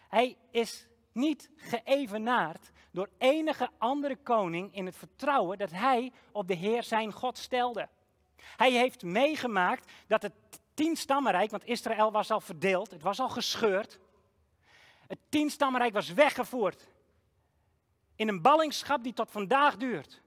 hij 0.08 0.36
is 0.50 0.86
niet 1.12 1.50
geëvenaard 1.56 2.70
door 2.92 3.08
enige 3.18 3.70
andere 3.78 4.16
koning 4.16 4.74
in 4.74 4.86
het 4.86 4.96
vertrouwen 4.96 5.58
dat 5.58 5.70
hij 5.70 6.12
op 6.32 6.48
de 6.48 6.54
Heer 6.54 6.82
zijn 6.82 7.12
God 7.12 7.38
stelde. 7.38 7.88
Hij 8.56 8.72
heeft 8.72 9.02
meegemaakt 9.02 9.92
dat 10.06 10.22
het 10.22 10.32
tienstammenrijk, 10.74 11.50
want 11.50 11.64
Israël 11.64 12.12
was 12.12 12.30
al 12.30 12.40
verdeeld, 12.40 12.90
het 12.90 13.02
was 13.02 13.20
al 13.20 13.28
gescheurd. 13.28 13.98
Het 15.06 15.18
tienstammenrijk 15.28 15.92
was 15.92 16.12
weggevoerd 16.12 16.90
in 18.16 18.28
een 18.28 18.42
ballingschap 18.42 19.02
die 19.02 19.12
tot 19.12 19.30
vandaag 19.30 19.76
duurt. 19.76 20.22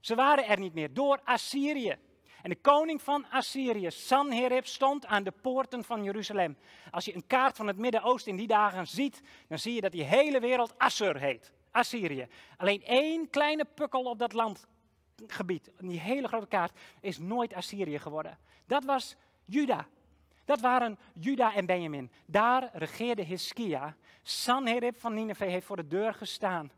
Ze 0.00 0.14
waren 0.14 0.46
er 0.46 0.58
niet 0.58 0.74
meer 0.74 0.94
door 0.94 1.20
Assyrië. 1.24 1.98
En 2.42 2.50
de 2.50 2.56
koning 2.56 3.02
van 3.02 3.26
Assyrië, 3.30 3.90
Sanherib, 3.90 4.66
stond 4.66 5.06
aan 5.06 5.22
de 5.22 5.30
poorten 5.30 5.84
van 5.84 6.04
Jeruzalem. 6.04 6.56
Als 6.90 7.04
je 7.04 7.14
een 7.14 7.26
kaart 7.26 7.56
van 7.56 7.66
het 7.66 7.76
Midden-Oosten 7.76 8.30
in 8.30 8.36
die 8.38 8.46
dagen 8.46 8.86
ziet, 8.86 9.22
dan 9.48 9.58
zie 9.58 9.74
je 9.74 9.80
dat 9.80 9.92
die 9.92 10.02
hele 10.02 10.40
wereld 10.40 10.78
Assur 10.78 11.16
heet. 11.16 11.52
Assyrië. 11.70 12.28
Alleen 12.56 12.82
één 12.84 13.30
kleine 13.30 13.64
pukkel 13.64 14.02
op 14.02 14.18
dat 14.18 14.32
landgebied, 14.32 15.70
die 15.78 16.00
hele 16.00 16.28
grote 16.28 16.46
kaart, 16.46 16.78
is 17.00 17.18
nooit 17.18 17.54
Assyrië 17.54 17.98
geworden. 17.98 18.38
Dat 18.66 18.84
was 18.84 19.16
Juda. 19.44 19.86
Dat 20.44 20.60
waren 20.60 20.98
Juda 21.14 21.54
en 21.54 21.66
Benjamin. 21.66 22.10
Daar 22.26 22.70
regeerde 22.72 23.22
Hiskia. 23.22 23.96
Sanherib 24.22 25.00
van 25.00 25.14
Nineveh 25.14 25.48
heeft 25.48 25.66
voor 25.66 25.76
de 25.76 25.86
deur 25.86 26.14
gestaan. 26.14 26.70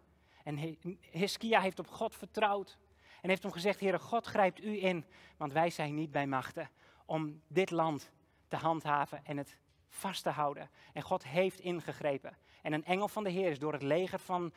En 0.45 0.77
Hiskia 1.11 1.61
heeft 1.61 1.79
op 1.79 1.89
God 1.89 2.17
vertrouwd. 2.17 2.79
En 3.21 3.29
heeft 3.29 3.43
hem 3.43 3.53
gezegd, 3.53 3.81
Heere 3.81 3.99
God, 3.99 4.27
grijpt 4.27 4.65
u 4.65 4.83
in, 4.83 5.05
want 5.37 5.53
wij 5.53 5.71
zijn 5.71 5.95
niet 5.95 6.11
bij 6.11 6.27
machten 6.27 6.71
om 7.07 7.41
dit 7.47 7.71
land 7.71 8.11
te 8.49 8.57
handhaven 8.57 9.21
en 9.25 9.37
het 9.37 9.57
vast 9.89 10.23
te 10.23 10.31
houden. 10.31 10.71
En 10.93 11.03
God 11.03 11.25
heeft 11.25 11.61
ingegrepen. 11.61 12.37
En 12.63 12.73
een 12.73 12.85
engel 12.85 13.09
van 13.09 13.25
de 13.25 13.31
Heer 13.31 13.51
is 13.51 13.59
door 13.59 13.73
het 13.73 13.83
leger 13.83 14.19
van 14.19 14.53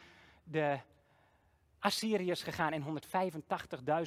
de 0.45 0.79
Assyriërs 1.79 2.43
gegaan 2.43 2.71
en 2.71 2.84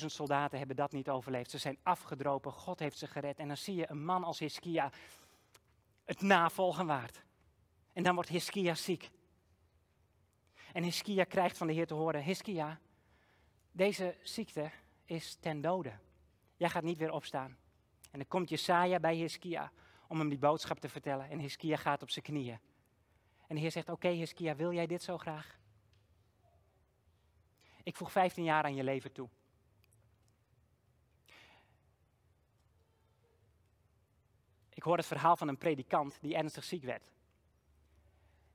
185.000 0.01 0.07
soldaten 0.07 0.59
hebben 0.59 0.77
dat 0.77 0.93
niet 0.93 1.09
overleefd. 1.09 1.51
Ze 1.51 1.59
zijn 1.59 1.79
afgedropen, 1.83 2.53
God 2.53 2.79
heeft 2.79 2.99
ze 2.99 3.07
gered. 3.07 3.39
En 3.39 3.47
dan 3.47 3.57
zie 3.57 3.75
je 3.75 3.91
een 3.91 4.05
man 4.05 4.25
als 4.25 4.39
Hiskia 4.39 4.91
het 6.05 6.21
navolgen 6.21 6.87
waard. 6.87 7.23
En 7.93 8.03
dan 8.03 8.15
wordt 8.15 8.29
Hiskia 8.29 8.75
ziek. 8.75 9.11
En 10.73 10.83
Hiskia 10.83 11.25
krijgt 11.25 11.59
van 11.59 11.67
de 11.67 11.73
Heer 11.73 11.87
te 11.87 11.95
horen, 11.95 12.23
Hiskia, 12.23 12.79
deze 13.73 14.17
ziekte 14.23 14.71
is 15.05 15.37
ten 15.41 15.61
dode. 15.61 15.93
Jij 16.57 16.69
gaat 16.69 16.83
niet 16.83 16.99
weer 16.99 17.13
opstaan. 17.13 17.57
En 18.11 18.19
dan 18.19 18.29
komt 18.29 18.49
Jesaja 18.49 19.01
bij 19.01 19.15
Hiskia 19.15 19.73
om 20.09 20.19
hem 20.19 20.29
die 20.29 20.39
boodschap 20.39 20.79
te 20.79 20.89
vertellen. 20.89 21.31
En 21.31 21.39
Hiskia 21.39 21.77
gaat 21.77 22.03
op 22.03 22.11
zijn 22.11 22.25
knieën. 22.25 22.59
En 23.47 23.55
de 23.55 23.61
Heer 23.61 23.71
zegt, 23.71 23.89
oké 23.89 24.07
okay, 24.07 24.19
Hiskia, 24.19 24.57
wil 24.57 24.73
jij 24.73 24.87
dit 24.87 25.03
zo 25.03 25.19
graag? 25.19 25.59
Ik 27.89 27.97
voeg 27.97 28.13
15 28.13 28.45
jaar 28.45 28.65
aan 28.65 28.75
je 28.75 28.85
leven 28.85 29.13
toe. 29.13 29.29
Ik 34.69 34.83
hoor 34.83 34.97
het 34.97 35.07
verhaal 35.07 35.37
van 35.37 35.49
een 35.49 35.59
predikant 35.59 36.19
die 36.21 36.37
ernstig 36.37 36.65
ziek 36.65 36.83
werd. 36.83 37.13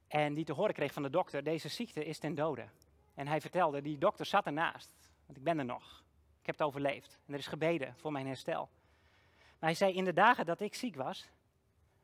En 0.08 0.34
die 0.34 0.46
te 0.46 0.54
horen 0.54 0.74
kreeg 0.74 0.94
van 0.94 1.04
de 1.04 1.10
dokter, 1.10 1.44
deze 1.44 1.68
ziekte 1.68 2.06
is 2.06 2.20
ten 2.20 2.36
dode. 2.36 2.68
En 3.14 3.28
hij 3.28 3.42
vertelde, 3.42 3.82
die 3.82 3.98
dokter 3.98 4.26
zat 4.26 4.46
ernaast, 4.46 4.94
want 5.26 5.38
ik 5.38 5.44
ben 5.44 5.60
er 5.60 5.66
nog. 5.66 6.04
Ik 6.40 6.46
heb 6.46 6.58
het 6.58 6.68
overleefd 6.68 7.20
en 7.26 7.34
er 7.34 7.40
is 7.40 7.48
gebeden 7.48 7.96
voor 7.98 8.12
mijn 8.12 8.28
herstel. 8.28 8.70
Maar 9.38 9.70
hij 9.70 9.74
zei, 9.74 9.94
in 9.94 10.06
de 10.06 10.14
dagen 10.14 10.46
dat 10.46 10.60
ik 10.60 10.76
ziek 10.76 10.96
was, 10.96 11.30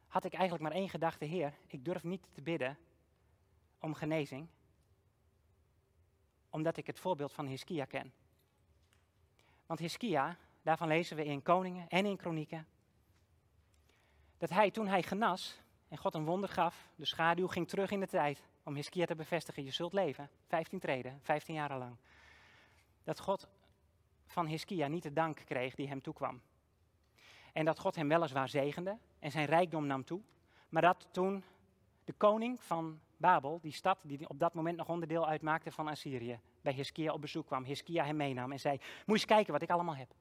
had 0.07 0.25
ik 0.25 0.33
eigenlijk 0.33 0.63
maar 0.63 0.79
één 0.79 0.89
gedachte, 0.89 1.25
Heer, 1.25 1.53
ik 1.67 1.85
durf 1.85 2.03
niet 2.03 2.27
te 2.33 2.41
bidden 2.41 2.77
om 3.79 3.93
genezing, 3.93 4.47
omdat 6.49 6.77
ik 6.77 6.87
het 6.87 6.99
voorbeeld 6.99 7.33
van 7.33 7.45
Hiskia 7.45 7.85
ken. 7.85 8.13
Want 9.65 9.79
Hiskia, 9.79 10.37
daarvan 10.61 10.87
lezen 10.87 11.15
we 11.15 11.25
in 11.25 11.41
Koningen 11.41 11.87
en 11.87 12.05
in 12.05 12.17
Kronieken, 12.17 12.67
dat 14.37 14.49
hij 14.49 14.71
toen 14.71 14.87
hij 14.87 15.03
genas, 15.03 15.61
en 15.89 15.97
God 15.97 16.13
een 16.13 16.25
wonder 16.25 16.49
gaf. 16.49 16.89
De 16.95 17.05
schaduw 17.05 17.47
ging 17.47 17.67
terug 17.67 17.91
in 17.91 17.99
de 17.99 18.07
tijd 18.07 18.43
om 18.63 18.75
Hiskia 18.75 19.05
te 19.05 19.15
bevestigen. 19.15 19.63
Je 19.63 19.71
zult 19.71 19.93
leven. 19.93 20.29
15 20.47 20.79
treden, 20.79 21.19
15 21.21 21.55
jaar 21.55 21.77
lang. 21.77 21.95
Dat 23.03 23.19
God 23.19 23.47
van 24.25 24.45
Hiskia 24.45 24.87
niet 24.87 25.03
de 25.03 25.13
dank 25.13 25.41
kreeg 25.45 25.75
die 25.75 25.87
hem 25.87 26.01
toekwam. 26.01 26.41
En 27.53 27.65
dat 27.65 27.79
God 27.79 27.95
hem 27.95 28.07
weliswaar 28.07 28.49
zegende 28.49 28.97
en 29.19 29.31
zijn 29.31 29.45
rijkdom 29.45 29.85
nam 29.85 30.03
toe. 30.03 30.21
Maar 30.69 30.81
dat 30.81 31.07
toen 31.11 31.43
de 32.03 32.13
koning 32.13 32.61
van 32.61 32.99
Babel, 33.19 33.59
die 33.61 33.71
stad 33.71 34.01
die 34.05 34.29
op 34.29 34.39
dat 34.39 34.53
moment 34.53 34.77
nog 34.77 34.89
onderdeel 34.89 35.27
uitmaakte 35.27 35.71
van 35.71 35.87
Assyrië, 35.87 36.39
bij 36.61 36.73
Hiskia 36.73 37.13
op 37.13 37.21
bezoek 37.21 37.45
kwam, 37.45 37.63
Hiskia 37.63 38.05
hem 38.05 38.15
meenam 38.15 38.51
en 38.51 38.59
zei, 38.59 38.79
moet 39.05 39.15
eens 39.15 39.25
kijken 39.25 39.53
wat 39.53 39.61
ik 39.61 39.69
allemaal 39.69 39.95
heb. 39.95 40.13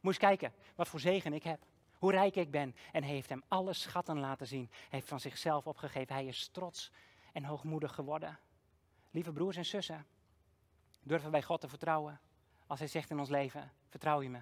Moet 0.00 0.12
eens 0.12 0.22
kijken 0.22 0.52
wat 0.74 0.88
voor 0.88 1.00
zegen 1.00 1.32
ik 1.32 1.42
heb 1.42 1.60
hoe 2.02 2.10
rijk 2.10 2.36
ik 2.36 2.50
ben. 2.50 2.74
En 2.92 3.02
hij 3.02 3.12
heeft 3.12 3.28
hem 3.28 3.42
alle 3.48 3.72
schatten 3.72 4.18
laten 4.18 4.46
zien. 4.46 4.68
Hij 4.70 4.88
heeft 4.88 5.08
van 5.08 5.20
zichzelf 5.20 5.66
opgegeven. 5.66 6.14
Hij 6.14 6.26
is 6.26 6.48
trots 6.48 6.92
en 7.32 7.44
hoogmoedig 7.44 7.94
geworden. 7.94 8.38
Lieve 9.10 9.32
broers 9.32 9.56
en 9.56 9.64
zussen, 9.64 10.06
durven 11.02 11.30
wij 11.30 11.42
God 11.42 11.60
te 11.60 11.68
vertrouwen? 11.68 12.20
Als 12.66 12.78
hij 12.78 12.88
zegt 12.88 13.10
in 13.10 13.18
ons 13.18 13.28
leven, 13.28 13.72
vertrouw 13.88 14.20
je 14.22 14.30
me, 14.30 14.40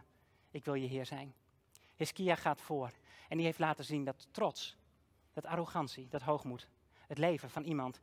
ik 0.51 0.65
wil 0.65 0.75
je 0.75 0.87
Heer 0.87 1.07
zijn. 1.07 1.35
Hiskia 1.97 2.35
gaat 2.35 2.61
voor 2.61 2.91
en 3.29 3.37
die 3.37 3.47
heeft 3.47 3.59
laten 3.59 3.85
zien 3.85 4.05
dat 4.05 4.29
trots, 4.31 4.77
dat 5.33 5.47
arrogantie, 5.47 6.09
dat 6.09 6.23
hoogmoed, 6.23 6.69
het 7.11 7.19
leven 7.19 7.51
van 7.51 7.63
iemand 7.63 8.01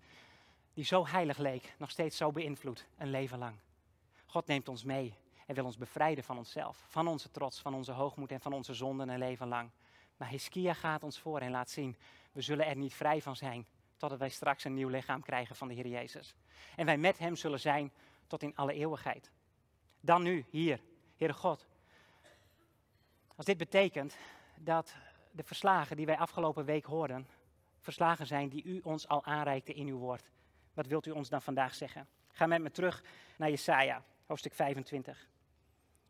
die 0.74 0.86
zo 0.86 1.08
heilig 1.08 1.38
leek, 1.38 1.76
nog 1.78 1.89
steeds 1.89 2.17
zo 2.17 2.32
beïnvloedt, 2.32 2.86
een 2.98 3.10
leven 3.10 3.38
lang. 3.38 3.56
God 4.26 4.48
neemt 4.48 4.70
ons 4.70 4.84
mee 4.84 5.13
en 5.46 5.56
wil 5.56 5.65
ons 5.65 5.78
bevrijden 5.78 6.24
van 6.24 6.38
onszelf, 6.38 6.86
van 6.88 7.08
onze 7.08 7.32
trots, 7.32 7.60
van 7.60 7.74
onze 7.74 7.91
hoogmoed 7.91 8.32
en 8.32 8.41
van 8.41 8.54
onze 8.54 8.74
zonden 8.74 9.10
een 9.10 9.20
leven 9.20 9.48
lang. 9.48 9.70
Maar 10.17 10.30
Hiskia 10.30 10.74
gaat 10.74 11.04
ons 11.04 11.20
voor 11.20 11.39
en 11.39 11.52
laat 11.52 11.70
zien, 11.70 11.98
we 12.32 12.41
zullen 12.41 12.65
er 12.65 12.76
niet 12.76 12.93
vrij 12.93 13.22
van 13.22 13.36
zijn 13.36 13.65
totdat 13.98 14.20
wij 14.20 14.30
straks 14.30 14.63
een 14.63 14.74
nieuw 14.74 14.88
lichaam 14.88 15.22
krijgen 15.22 15.56
van 15.56 15.67
de 15.67 15.74
Heer 15.74 15.88
Jezus. 15.88 16.36
En 16.76 16.86
wij 16.86 16.98
met 16.98 17.17
Hem 17.17 17.36
zullen 17.36 17.60
zijn 17.60 17.91
tot 18.28 18.43
in 18.43 18.56
alle 18.56 18.74
eeuwigheid. 18.74 19.32
Dan 20.00 20.24
nu, 20.24 20.46
hier, 20.50 20.82
Heere 21.15 21.34
God. 21.34 21.67
Als 23.36 23.46
dit 23.46 23.58
betekent 23.58 24.17
dat 24.56 24.96
de 25.32 25.43
verslagen 25.43 25.96
die 25.96 26.06
wij 26.06 26.17
afgelopen 26.17 26.65
week 26.65 26.86
hoorden, 26.86 27.28
verslagen 27.88 28.28
zijn 28.28 28.50
die 28.50 28.63
u 28.63 28.80
ons 28.84 29.08
al 29.08 29.23
aanreikte 29.26 29.73
in 29.73 29.88
uw 29.88 29.97
woord. 29.97 30.32
Wat 30.73 30.88
wilt 30.88 31.06
u 31.06 31.12
ons 31.12 31.30
dan 31.30 31.41
vandaag 31.41 31.76
zeggen? 31.76 32.08
Ga 32.32 32.45
met 32.45 32.62
me 32.62 32.71
terug 32.71 33.04
naar 33.38 33.50
Jesaja, 33.50 34.04
hoofdstuk 34.26 34.54
25. 34.54 35.30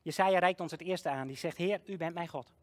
Jesaja 0.02 0.40
reikt 0.40 0.60
ons 0.60 0.72
het 0.72 0.82
eerste 0.82 1.10
aan. 1.10 1.28
Die 1.28 1.38
zegt, 1.38 1.58
Heer, 1.58 1.82
u 1.86 1.98
bent 1.98 2.14
mijn 2.14 2.28
God. 2.28 2.54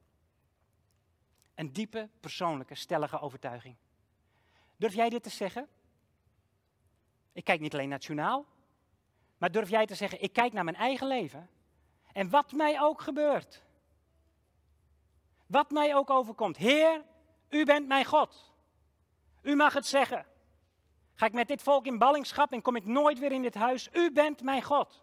Een 1.55 1.73
diepe, 1.73 2.09
persoonlijke, 2.21 2.75
stellige 2.75 3.21
overtuiging. 3.21 3.77
Durf 4.77 4.95
jij 4.95 5.09
dit 5.09 5.23
te 5.23 5.31
zeggen? 5.31 5.69
Ik 7.33 7.45
kijk 7.45 7.61
niet 7.61 7.75
alleen 7.75 7.89
nationaal, 7.89 8.47
maar 9.39 9.53
durf 9.53 9.71
jij 9.71 9.87
te 9.87 9.95
zeggen, 9.95 10.23
ik 10.23 10.33
kijk 10.33 10.53
naar 10.53 10.65
mijn 10.65 10.77
eigen 10.77 11.07
leven. 11.07 11.49
En 12.13 12.31
wat 12.31 12.53
mij 12.53 12.81
ook 12.81 13.01
gebeurt. 13.01 13.63
Wat 15.47 15.71
mij 15.71 15.95
ook 15.95 16.11
overkomt. 16.11 16.57
Heer, 16.57 17.05
u 17.49 17.65
bent 17.65 17.87
mijn 17.87 18.05
God. 18.05 18.54
U 19.45 19.55
mag 19.55 19.73
het 19.73 19.87
zeggen. 19.87 20.27
Ga 21.15 21.27
ik 21.27 21.33
met 21.33 21.49
dit 21.49 21.63
volk 21.63 21.87
in 21.87 21.99
ballingschap 21.99 22.53
en 22.53 22.63
kom 22.63 22.77
ik 22.77 22.85
nooit 22.85 23.19
weer 23.19 23.33
in 23.33 23.43
dit 23.43 23.55
huis. 23.55 23.89
U 23.93 24.13
bent 24.13 24.43
mijn 24.43 24.63
God. 24.63 25.03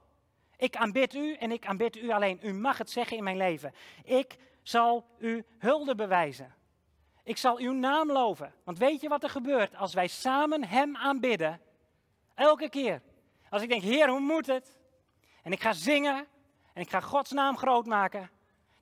Ik 0.57 0.75
aanbid 0.75 1.13
u 1.13 1.33
en 1.33 1.51
ik 1.51 1.65
aanbid 1.65 1.95
u 1.95 2.09
alleen. 2.11 2.39
U 2.41 2.53
mag 2.53 2.77
het 2.77 2.89
zeggen 2.89 3.17
in 3.17 3.23
mijn 3.23 3.37
leven. 3.37 3.73
Ik 4.03 4.37
zal 4.61 5.05
u 5.17 5.45
hulde 5.57 5.95
bewijzen. 5.95 6.55
Ik 7.23 7.37
zal 7.37 7.57
uw 7.57 7.73
naam 7.73 8.11
loven. 8.11 8.53
Want 8.63 8.77
weet 8.77 9.01
je 9.01 9.09
wat 9.09 9.23
er 9.23 9.29
gebeurt 9.29 9.75
als 9.75 9.93
wij 9.93 10.07
samen 10.07 10.63
Hem 10.63 10.97
aanbidden? 10.97 11.61
Elke 12.35 12.69
keer. 12.69 13.01
Als 13.49 13.61
ik 13.61 13.69
denk, 13.69 13.81
Heer, 13.81 14.09
hoe 14.09 14.19
moet 14.19 14.47
het? 14.47 14.79
en 15.41 15.51
ik 15.51 15.61
ga 15.61 15.73
zingen 15.73 16.27
en 16.73 16.81
ik 16.81 16.89
ga 16.89 16.99
Gods 16.99 17.31
naam 17.31 17.57
groot 17.57 17.85
maken, 17.85 18.29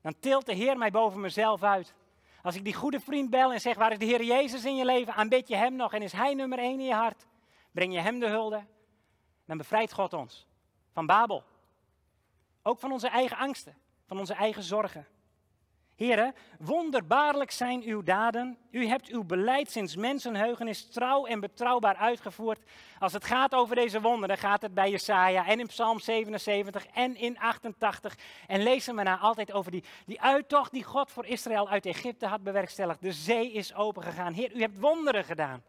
dan 0.02 0.14
tilt 0.20 0.46
de 0.46 0.54
Heer 0.54 0.78
mij 0.78 0.90
boven 0.90 1.20
mezelf 1.20 1.62
uit. 1.62 1.94
Als 2.42 2.54
ik 2.54 2.64
die 2.64 2.74
goede 2.74 3.00
vriend 3.00 3.30
bel 3.30 3.52
en 3.52 3.60
zeg, 3.60 3.76
waar 3.76 3.92
is 3.92 3.98
de 3.98 4.04
Heer 4.04 4.24
Jezus 4.24 4.64
in 4.64 4.76
je 4.76 4.84
leven? 4.84 5.14
Aanbid 5.14 5.48
je 5.48 5.56
Hem 5.56 5.76
nog 5.76 5.92
en 5.92 6.02
is 6.02 6.12
Hij 6.12 6.34
nummer 6.34 6.58
één 6.58 6.80
in 6.80 6.86
je 6.86 6.94
hart? 6.94 7.26
Breng 7.70 7.92
je 7.92 8.00
Hem 8.00 8.20
de 8.20 8.28
hulde? 8.28 8.64
Dan 9.44 9.56
bevrijdt 9.56 9.92
God 9.92 10.12
ons 10.12 10.46
van 10.92 11.06
Babel. 11.06 11.44
Ook 12.62 12.78
van 12.78 12.92
onze 12.92 13.08
eigen 13.08 13.36
angsten, 13.36 13.76
van 14.06 14.18
onze 14.18 14.34
eigen 14.34 14.62
zorgen. 14.62 15.06
Heren, 16.00 16.34
wonderbaarlijk 16.58 17.50
zijn 17.50 17.82
uw 17.82 18.02
daden. 18.02 18.58
U 18.70 18.86
hebt 18.86 19.08
uw 19.08 19.24
beleid 19.24 19.70
sinds 19.70 19.96
mensenheugenis 19.96 20.90
trouw 20.90 21.26
en 21.26 21.40
betrouwbaar 21.40 21.96
uitgevoerd. 21.96 22.58
Als 22.98 23.12
het 23.12 23.24
gaat 23.24 23.54
over 23.54 23.74
deze 23.76 24.00
wonderen, 24.00 24.38
gaat 24.38 24.62
het 24.62 24.74
bij 24.74 24.90
Jesaja 24.90 25.46
en 25.46 25.60
in 25.60 25.66
Psalm 25.66 25.98
77 25.98 26.86
en 26.86 27.16
in 27.16 27.38
88. 27.38 28.16
En 28.46 28.62
lezen 28.62 28.96
we 28.96 29.02
na 29.02 29.18
altijd 29.18 29.52
over 29.52 29.70
die, 29.70 29.84
die 30.06 30.20
uittocht 30.20 30.72
die 30.72 30.84
God 30.84 31.10
voor 31.10 31.26
Israël 31.26 31.68
uit 31.68 31.86
Egypte 31.86 32.26
had 32.26 32.42
bewerkstelligd. 32.42 33.02
De 33.02 33.12
zee 33.12 33.52
is 33.52 33.74
opengegaan. 33.74 34.32
Heer, 34.32 34.52
u 34.54 34.60
hebt 34.60 34.78
wonderen 34.78 35.24
gedaan. 35.24 35.62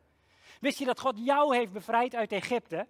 Wist 0.60 0.80
je 0.80 0.86
dat 0.86 1.00
God 1.00 1.16
jou 1.18 1.56
heeft 1.56 1.72
bevrijd 1.72 2.16
uit 2.16 2.32
Egypte? 2.32 2.88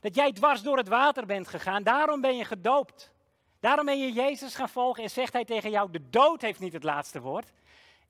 Dat 0.00 0.14
jij 0.14 0.32
dwars 0.32 0.62
door 0.62 0.76
het 0.76 0.88
water 0.88 1.26
bent 1.26 1.48
gegaan. 1.48 1.82
Daarom 1.82 2.20
ben 2.20 2.36
je 2.36 2.44
gedoopt. 2.44 3.14
Daarom 3.60 3.86
ben 3.86 3.98
je 3.98 4.12
Jezus 4.12 4.54
gaan 4.54 4.68
volgen 4.68 5.02
en 5.02 5.10
zegt 5.10 5.32
hij 5.32 5.44
tegen 5.44 5.70
jou, 5.70 5.90
de 5.90 6.10
dood 6.10 6.42
heeft 6.42 6.60
niet 6.60 6.72
het 6.72 6.82
laatste 6.82 7.20
woord. 7.20 7.52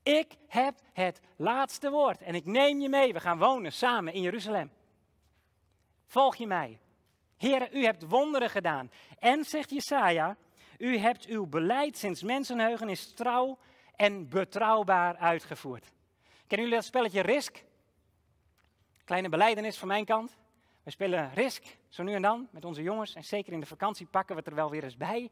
Ik 0.03 0.33
heb 0.47 0.75
het 0.93 1.19
laatste 1.35 1.89
woord 1.89 2.21
en 2.21 2.35
ik 2.35 2.45
neem 2.45 2.79
je 2.79 2.89
mee. 2.89 3.13
We 3.13 3.19
gaan 3.19 3.37
wonen 3.37 3.73
samen 3.73 4.13
in 4.13 4.21
Jeruzalem. 4.21 4.71
Volg 6.05 6.35
je 6.35 6.47
mij. 6.47 6.79
Heren, 7.37 7.69
u 7.71 7.83
hebt 7.83 8.07
wonderen 8.07 8.49
gedaan. 8.49 8.91
En, 9.19 9.43
zegt 9.43 9.69
Jesaja, 9.69 10.37
u 10.77 10.97
hebt 10.97 11.25
uw 11.25 11.45
beleid 11.45 11.97
sinds 11.97 12.23
mensenheugen 12.23 12.89
is 12.89 13.13
trouw 13.13 13.57
en 13.95 14.29
betrouwbaar 14.29 15.17
uitgevoerd. 15.17 15.91
Kennen 16.47 16.67
jullie 16.67 16.81
dat 16.81 16.85
spelletje 16.85 17.21
Risk? 17.21 17.63
Kleine 19.03 19.29
beleidenis 19.29 19.77
van 19.77 19.87
mijn 19.87 20.05
kant. 20.05 20.37
We 20.83 20.91
spelen 20.91 21.33
Risk, 21.33 21.76
zo 21.89 22.03
nu 22.03 22.13
en 22.13 22.21
dan, 22.21 22.47
met 22.51 22.65
onze 22.65 22.81
jongens. 22.81 23.15
En 23.15 23.23
zeker 23.23 23.53
in 23.53 23.59
de 23.59 23.65
vakantie 23.65 24.05
pakken 24.05 24.35
we 24.35 24.41
het 24.41 24.49
er 24.49 24.55
wel 24.55 24.69
weer 24.69 24.83
eens 24.83 24.97
bij. 24.97 25.31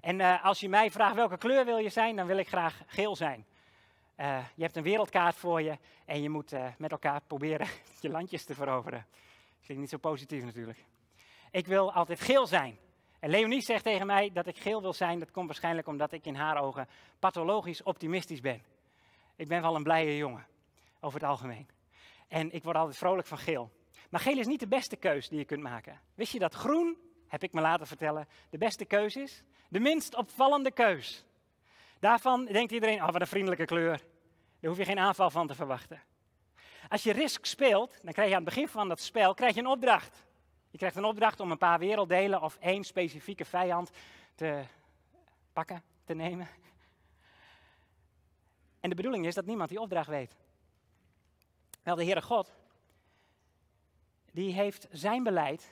En 0.00 0.18
uh, 0.18 0.44
als 0.44 0.60
je 0.60 0.68
mij 0.68 0.90
vraagt 0.90 1.14
welke 1.14 1.38
kleur 1.38 1.64
wil 1.64 1.78
je 1.78 1.88
zijn, 1.88 2.16
dan 2.16 2.26
wil 2.26 2.36
ik 2.36 2.48
graag 2.48 2.82
geel 2.86 3.16
zijn. 3.16 3.46
Uh, 4.16 4.38
je 4.54 4.62
hebt 4.62 4.76
een 4.76 4.82
wereldkaart 4.82 5.36
voor 5.36 5.62
je 5.62 5.78
en 6.04 6.22
je 6.22 6.30
moet 6.30 6.52
uh, 6.52 6.66
met 6.78 6.90
elkaar 6.90 7.20
proberen 7.26 7.66
je 8.00 8.08
landjes 8.08 8.44
te 8.44 8.54
veroveren. 8.54 9.06
Klinkt 9.64 9.82
niet 9.82 9.90
zo 9.90 9.98
positief 9.98 10.44
natuurlijk. 10.44 10.84
Ik 11.50 11.66
wil 11.66 11.92
altijd 11.92 12.20
geel 12.20 12.46
zijn. 12.46 12.78
En 13.18 13.30
Leonie 13.30 13.60
zegt 13.60 13.84
tegen 13.84 14.06
mij 14.06 14.30
dat 14.32 14.46
ik 14.46 14.56
geel 14.56 14.82
wil 14.82 14.92
zijn. 14.92 15.18
Dat 15.18 15.30
komt 15.30 15.46
waarschijnlijk 15.46 15.86
omdat 15.86 16.12
ik 16.12 16.24
in 16.24 16.34
haar 16.34 16.62
ogen 16.62 16.88
pathologisch 17.18 17.82
optimistisch 17.82 18.40
ben. 18.40 18.62
Ik 19.36 19.48
ben 19.48 19.62
wel 19.62 19.74
een 19.74 19.82
blije 19.82 20.16
jongen, 20.16 20.46
over 21.00 21.20
het 21.20 21.28
algemeen. 21.28 21.68
En 22.28 22.52
ik 22.52 22.62
word 22.62 22.76
altijd 22.76 22.96
vrolijk 22.96 23.26
van 23.26 23.38
geel. 23.38 23.70
Maar 24.10 24.20
geel 24.20 24.38
is 24.38 24.46
niet 24.46 24.60
de 24.60 24.68
beste 24.68 24.96
keus 24.96 25.28
die 25.28 25.38
je 25.38 25.44
kunt 25.44 25.62
maken. 25.62 26.00
Wist 26.14 26.32
je 26.32 26.38
dat 26.38 26.54
groen, 26.54 26.96
heb 27.28 27.42
ik 27.42 27.52
me 27.52 27.60
laten 27.60 27.86
vertellen, 27.86 28.28
de 28.50 28.58
beste 28.58 28.84
keus 28.84 29.16
is? 29.16 29.42
De 29.68 29.80
minst 29.80 30.14
opvallende 30.14 30.70
keus. 30.70 31.24
Daarvan 31.98 32.44
denkt 32.44 32.72
iedereen, 32.72 33.02
oh 33.02 33.10
wat 33.10 33.20
een 33.20 33.26
vriendelijke 33.26 33.64
kleur. 33.64 33.98
Daar 34.60 34.70
hoef 34.70 34.76
je 34.78 34.84
geen 34.84 34.98
aanval 34.98 35.30
van 35.30 35.46
te 35.46 35.54
verwachten. 35.54 36.02
Als 36.88 37.02
je 37.02 37.12
Risk 37.12 37.44
speelt, 37.44 37.98
dan 38.02 38.12
krijg 38.12 38.28
je 38.28 38.34
aan 38.34 38.44
het 38.44 38.54
begin 38.54 38.68
van 38.68 38.88
dat 38.88 39.00
spel 39.00 39.34
krijg 39.34 39.54
je 39.54 39.60
een 39.60 39.66
opdracht. 39.66 40.26
Je 40.70 40.78
krijgt 40.78 40.96
een 40.96 41.04
opdracht 41.04 41.40
om 41.40 41.50
een 41.50 41.58
paar 41.58 41.78
werelddelen 41.78 42.42
of 42.42 42.56
één 42.60 42.84
specifieke 42.84 43.44
vijand 43.44 43.90
te 44.34 44.62
pakken, 45.52 45.82
te 46.04 46.14
nemen. 46.14 46.48
En 48.80 48.90
de 48.90 48.96
bedoeling 48.96 49.26
is 49.26 49.34
dat 49.34 49.46
niemand 49.46 49.68
die 49.68 49.80
opdracht 49.80 50.08
weet. 50.08 50.36
Wel, 51.82 51.94
de 51.94 52.04
Heere 52.04 52.22
God, 52.22 52.52
die 54.32 54.52
heeft 54.52 54.88
zijn 54.90 55.22
beleid 55.22 55.70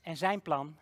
en 0.00 0.16
zijn 0.16 0.42
plan 0.42 0.76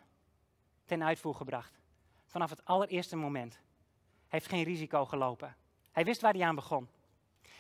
ten 0.85 1.05
uitvoer 1.05 1.35
gebracht. 1.35 1.79
Vanaf 2.27 2.51
het 2.51 2.65
allereerste 2.65 3.17
moment. 3.17 3.53
Hij 3.53 4.39
heeft 4.39 4.49
geen 4.49 4.65
risico 4.65 5.05
gelopen. 5.05 5.57
Hij 5.93 6.05
wist 6.05 6.21
waar 6.21 6.33
hij 6.33 6.43
aan 6.43 6.55
begon. 6.55 6.89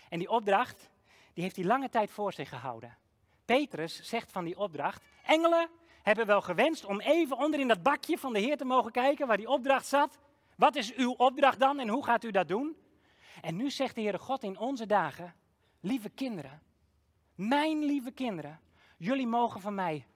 En 0.08 0.18
die 0.18 0.30
opdracht, 0.30 0.90
die 1.32 1.42
heeft 1.42 1.56
hij 1.56 1.64
lange 1.64 1.88
tijd 1.88 2.10
voor 2.10 2.32
zich 2.32 2.48
gehouden. 2.48 2.96
Petrus 3.44 4.02
zegt 4.02 4.32
van 4.32 4.44
die 4.44 4.58
opdracht, 4.58 5.02
engelen 5.24 5.68
hebben 6.02 6.26
wel 6.26 6.40
gewenst 6.40 6.84
om 6.84 7.00
even 7.00 7.36
onder 7.36 7.60
in 7.60 7.68
dat 7.68 7.82
bakje 7.82 8.18
van 8.18 8.32
de 8.32 8.38
Heer 8.38 8.56
te 8.56 8.64
mogen 8.64 8.92
kijken 8.92 9.26
waar 9.26 9.36
die 9.36 9.48
opdracht 9.48 9.86
zat. 9.86 10.18
Wat 10.56 10.76
is 10.76 10.94
uw 10.94 11.12
opdracht 11.12 11.58
dan 11.58 11.78
en 11.78 11.88
hoe 11.88 12.04
gaat 12.04 12.24
u 12.24 12.30
dat 12.30 12.48
doen? 12.48 12.76
En 13.40 13.56
nu 13.56 13.70
zegt 13.70 13.94
de 13.94 14.00
Heere 14.00 14.18
God 14.18 14.42
in 14.42 14.58
onze 14.58 14.86
dagen, 14.86 15.34
lieve 15.80 16.08
kinderen, 16.08 16.62
mijn 17.34 17.84
lieve 17.84 18.10
kinderen, 18.10 18.60
Jullie 18.96 19.26
mogen 19.26 19.60
van 19.60 19.74
mij 19.74 20.06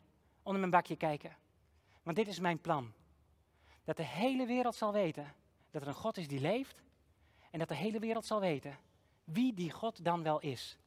onder 0.42 0.60
mijn 0.60 0.72
bakje 0.72 0.96
kijken. 0.96 1.36
Want 2.02 2.16
dit 2.16 2.28
is 2.28 2.38
mijn 2.38 2.60
plan. 2.60 2.92
Dat 3.84 3.96
de 3.96 4.02
hele 4.02 4.46
wereld 4.46 4.74
zal 4.74 4.92
weten 4.92 5.34
dat 5.70 5.82
er 5.82 5.88
een 5.88 5.94
God 5.94 6.16
is 6.16 6.28
die 6.28 6.40
leeft. 6.40 6.82
En 7.50 7.58
dat 7.58 7.68
de 7.68 7.74
hele 7.74 7.98
wereld 7.98 8.26
zal 8.26 8.40
weten 8.40 8.78
wie 9.24 9.54
die 9.54 9.70
God 9.70 10.04
dan 10.04 10.22
wel 10.22 10.40
is. 10.40 10.78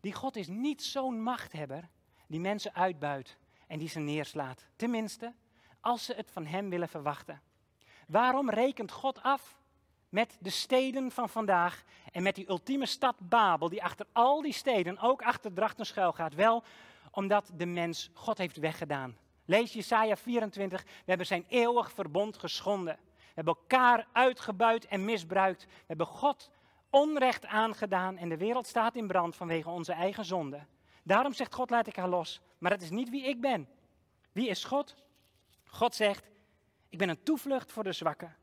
Die 0.00 0.12
God 0.12 0.36
is 0.36 0.48
niet 0.48 0.82
zo'n 0.82 1.22
machthebber 1.22 1.88
die 2.26 2.40
mensen 2.40 2.74
uitbuit 2.74 3.36
en 3.66 3.78
die 3.78 3.88
ze 3.88 3.98
neerslaat. 3.98 4.66
Tenminste, 4.76 5.34
als 5.80 6.04
ze 6.04 6.14
het 6.14 6.30
van 6.30 6.46
hem 6.46 6.70
willen 6.70 6.88
verwachten. 6.88 7.42
Waarom 8.06 8.50
rekent 8.50 8.90
God 8.90 9.22
af 9.22 9.58
met 10.08 10.36
de 10.40 10.50
steden 10.50 11.10
van 11.10 11.28
vandaag 11.28 11.84
en 12.12 12.22
met 12.22 12.34
die 12.34 12.48
ultieme 12.48 12.86
stad 12.86 13.16
Babel, 13.18 13.68
die 13.68 13.82
achter 13.82 14.06
al 14.12 14.42
die 14.42 14.52
steden, 14.52 14.98
ook 14.98 15.22
achter 15.22 15.52
Drachten 15.52 15.86
schuil 15.86 16.12
gaat? 16.12 16.34
Wel, 16.34 16.62
omdat 17.10 17.50
de 17.56 17.66
mens 17.66 18.10
God 18.12 18.38
heeft 18.38 18.56
weggedaan. 18.56 19.16
Lees 19.44 19.72
Jesaja 19.72 20.16
24, 20.16 20.82
we 20.82 20.88
hebben 21.04 21.26
zijn 21.26 21.44
eeuwig 21.48 21.92
verbond 21.92 22.38
geschonden. 22.38 22.98
We 23.16 23.32
hebben 23.34 23.54
elkaar 23.54 24.06
uitgebuit 24.12 24.86
en 24.86 25.04
misbruikt. 25.04 25.64
We 25.64 25.84
hebben 25.86 26.06
God 26.06 26.50
onrecht 26.90 27.46
aangedaan 27.46 28.16
en 28.16 28.28
de 28.28 28.36
wereld 28.36 28.66
staat 28.66 28.96
in 28.96 29.06
brand 29.06 29.36
vanwege 29.36 29.70
onze 29.70 29.92
eigen 29.92 30.24
zonde. 30.24 30.60
Daarom 31.02 31.32
zegt 31.32 31.54
God, 31.54 31.70
laat 31.70 31.86
ik 31.86 31.96
haar 31.96 32.08
los. 32.08 32.40
Maar 32.58 32.70
dat 32.70 32.82
is 32.82 32.90
niet 32.90 33.10
wie 33.10 33.24
ik 33.24 33.40
ben. 33.40 33.68
Wie 34.32 34.48
is 34.48 34.64
God? 34.64 34.94
God 35.64 35.94
zegt, 35.94 36.30
ik 36.88 36.98
ben 36.98 37.08
een 37.08 37.22
toevlucht 37.22 37.72
voor 37.72 37.84
de 37.84 37.92
zwakken. 37.92 38.36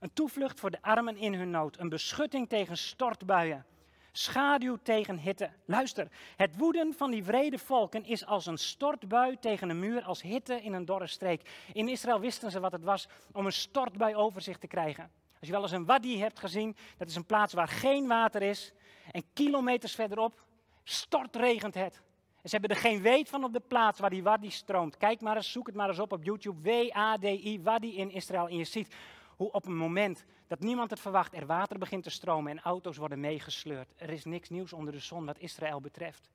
Een 0.00 0.12
toevlucht 0.12 0.60
voor 0.60 0.70
de 0.70 0.82
armen 0.82 1.16
in 1.16 1.34
hun 1.34 1.50
nood. 1.50 1.78
Een 1.78 1.88
beschutting 1.88 2.48
tegen 2.48 2.78
stortbuien. 2.78 3.66
Schaduw 4.12 4.78
tegen 4.82 5.18
hitte. 5.18 5.50
Luister, 5.64 6.08
het 6.36 6.56
woeden 6.56 6.94
van 6.94 7.10
die 7.10 7.24
vrede 7.24 7.58
volken 7.58 8.04
is 8.04 8.26
als 8.26 8.46
een 8.46 8.58
stortbui 8.58 9.38
tegen 9.38 9.70
een 9.70 9.78
muur, 9.78 10.02
als 10.02 10.22
hitte 10.22 10.62
in 10.62 10.72
een 10.72 10.84
dorre 10.84 11.06
streek. 11.06 11.50
In 11.72 11.88
Israël 11.88 12.20
wisten 12.20 12.50
ze 12.50 12.60
wat 12.60 12.72
het 12.72 12.84
was 12.84 13.08
om 13.32 13.46
een 13.46 13.52
stortbui 13.52 14.14
over 14.14 14.40
zich 14.40 14.58
te 14.58 14.66
krijgen. 14.66 15.10
Als 15.40 15.48
je 15.48 15.54
wel 15.54 15.62
eens 15.62 15.72
een 15.72 15.84
wadi 15.84 16.20
hebt 16.20 16.38
gezien, 16.38 16.76
dat 16.96 17.08
is 17.08 17.16
een 17.16 17.26
plaats 17.26 17.52
waar 17.52 17.68
geen 17.68 18.06
water 18.06 18.42
is. 18.42 18.72
En 19.10 19.24
kilometers 19.32 19.94
verderop 19.94 20.42
stortregent 20.84 21.74
het. 21.74 22.02
En 22.42 22.48
ze 22.48 22.56
hebben 22.56 22.76
er 22.76 22.82
geen 22.82 23.02
weet 23.02 23.28
van 23.28 23.44
op 23.44 23.52
de 23.52 23.60
plaats 23.60 24.00
waar 24.00 24.10
die 24.10 24.22
wadi 24.22 24.50
stroomt. 24.50 24.96
Kijk 24.96 25.20
maar 25.20 25.36
eens, 25.36 25.52
zoek 25.52 25.66
het 25.66 25.76
maar 25.76 25.88
eens 25.88 25.98
op 25.98 26.12
op 26.12 26.24
YouTube. 26.24 26.60
W-A-D-I, 26.62 27.60
wadi 27.62 27.96
in 27.96 28.10
Israël. 28.10 28.48
En 28.48 28.56
je 28.56 28.64
ziet 28.64 28.94
hoe 29.40 29.52
op 29.52 29.66
een 29.66 29.76
moment 29.76 30.24
dat 30.46 30.60
niemand 30.60 30.90
het 30.90 31.00
verwacht 31.00 31.34
er 31.34 31.46
water 31.46 31.78
begint 31.78 32.02
te 32.02 32.10
stromen 32.10 32.52
en 32.52 32.62
auto's 32.62 32.96
worden 32.96 33.20
meegesleurd. 33.20 33.92
Er 33.96 34.10
is 34.10 34.24
niks 34.24 34.48
nieuws 34.48 34.72
onder 34.72 34.92
de 34.92 34.98
zon 34.98 35.24
wat 35.24 35.38
Israël 35.38 35.80
betreft. 35.80 36.30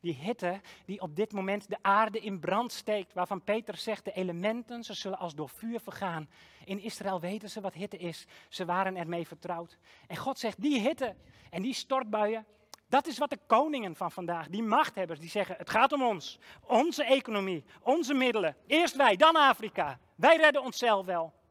Die 0.00 0.14
hitte 0.14 0.60
die 0.84 1.00
op 1.00 1.16
dit 1.16 1.32
moment 1.32 1.68
de 1.68 1.76
aarde 1.82 2.20
in 2.20 2.40
brand 2.40 2.72
steekt, 2.72 3.12
waarvan 3.12 3.42
Peter 3.42 3.76
zegt 3.76 4.04
de 4.04 4.12
elementen, 4.12 4.84
ze 4.84 4.94
zullen 4.94 5.18
als 5.18 5.34
door 5.34 5.48
vuur 5.48 5.80
vergaan. 5.80 6.28
In 6.64 6.80
Israël 6.80 7.20
weten 7.20 7.50
ze 7.50 7.60
wat 7.60 7.74
hitte 7.74 7.96
is, 7.96 8.26
ze 8.48 8.64
waren 8.64 8.96
ermee 8.96 9.26
vertrouwd. 9.26 9.78
En 10.06 10.16
God 10.16 10.38
zegt 10.38 10.60
die 10.62 10.80
hitte 10.80 11.16
en 11.50 11.62
die 11.62 11.74
stortbuien, 11.74 12.46
dat 12.88 13.06
is 13.06 13.18
wat 13.18 13.30
de 13.30 13.38
koningen 13.46 13.96
van 13.96 14.10
vandaag, 14.10 14.48
die 14.48 14.62
machthebbers, 14.62 15.20
die 15.20 15.28
zeggen: 15.28 15.56
het 15.56 15.70
gaat 15.70 15.92
om 15.92 16.02
ons, 16.02 16.38
onze 16.60 17.04
economie, 17.04 17.64
onze 17.80 18.14
middelen. 18.14 18.56
Eerst 18.66 18.96
wij, 18.96 19.16
dan 19.16 19.36
Afrika. 19.36 19.98
Wij 20.14 20.36
redden 20.36 20.62
onszelf 20.62 21.06
wel 21.06 21.42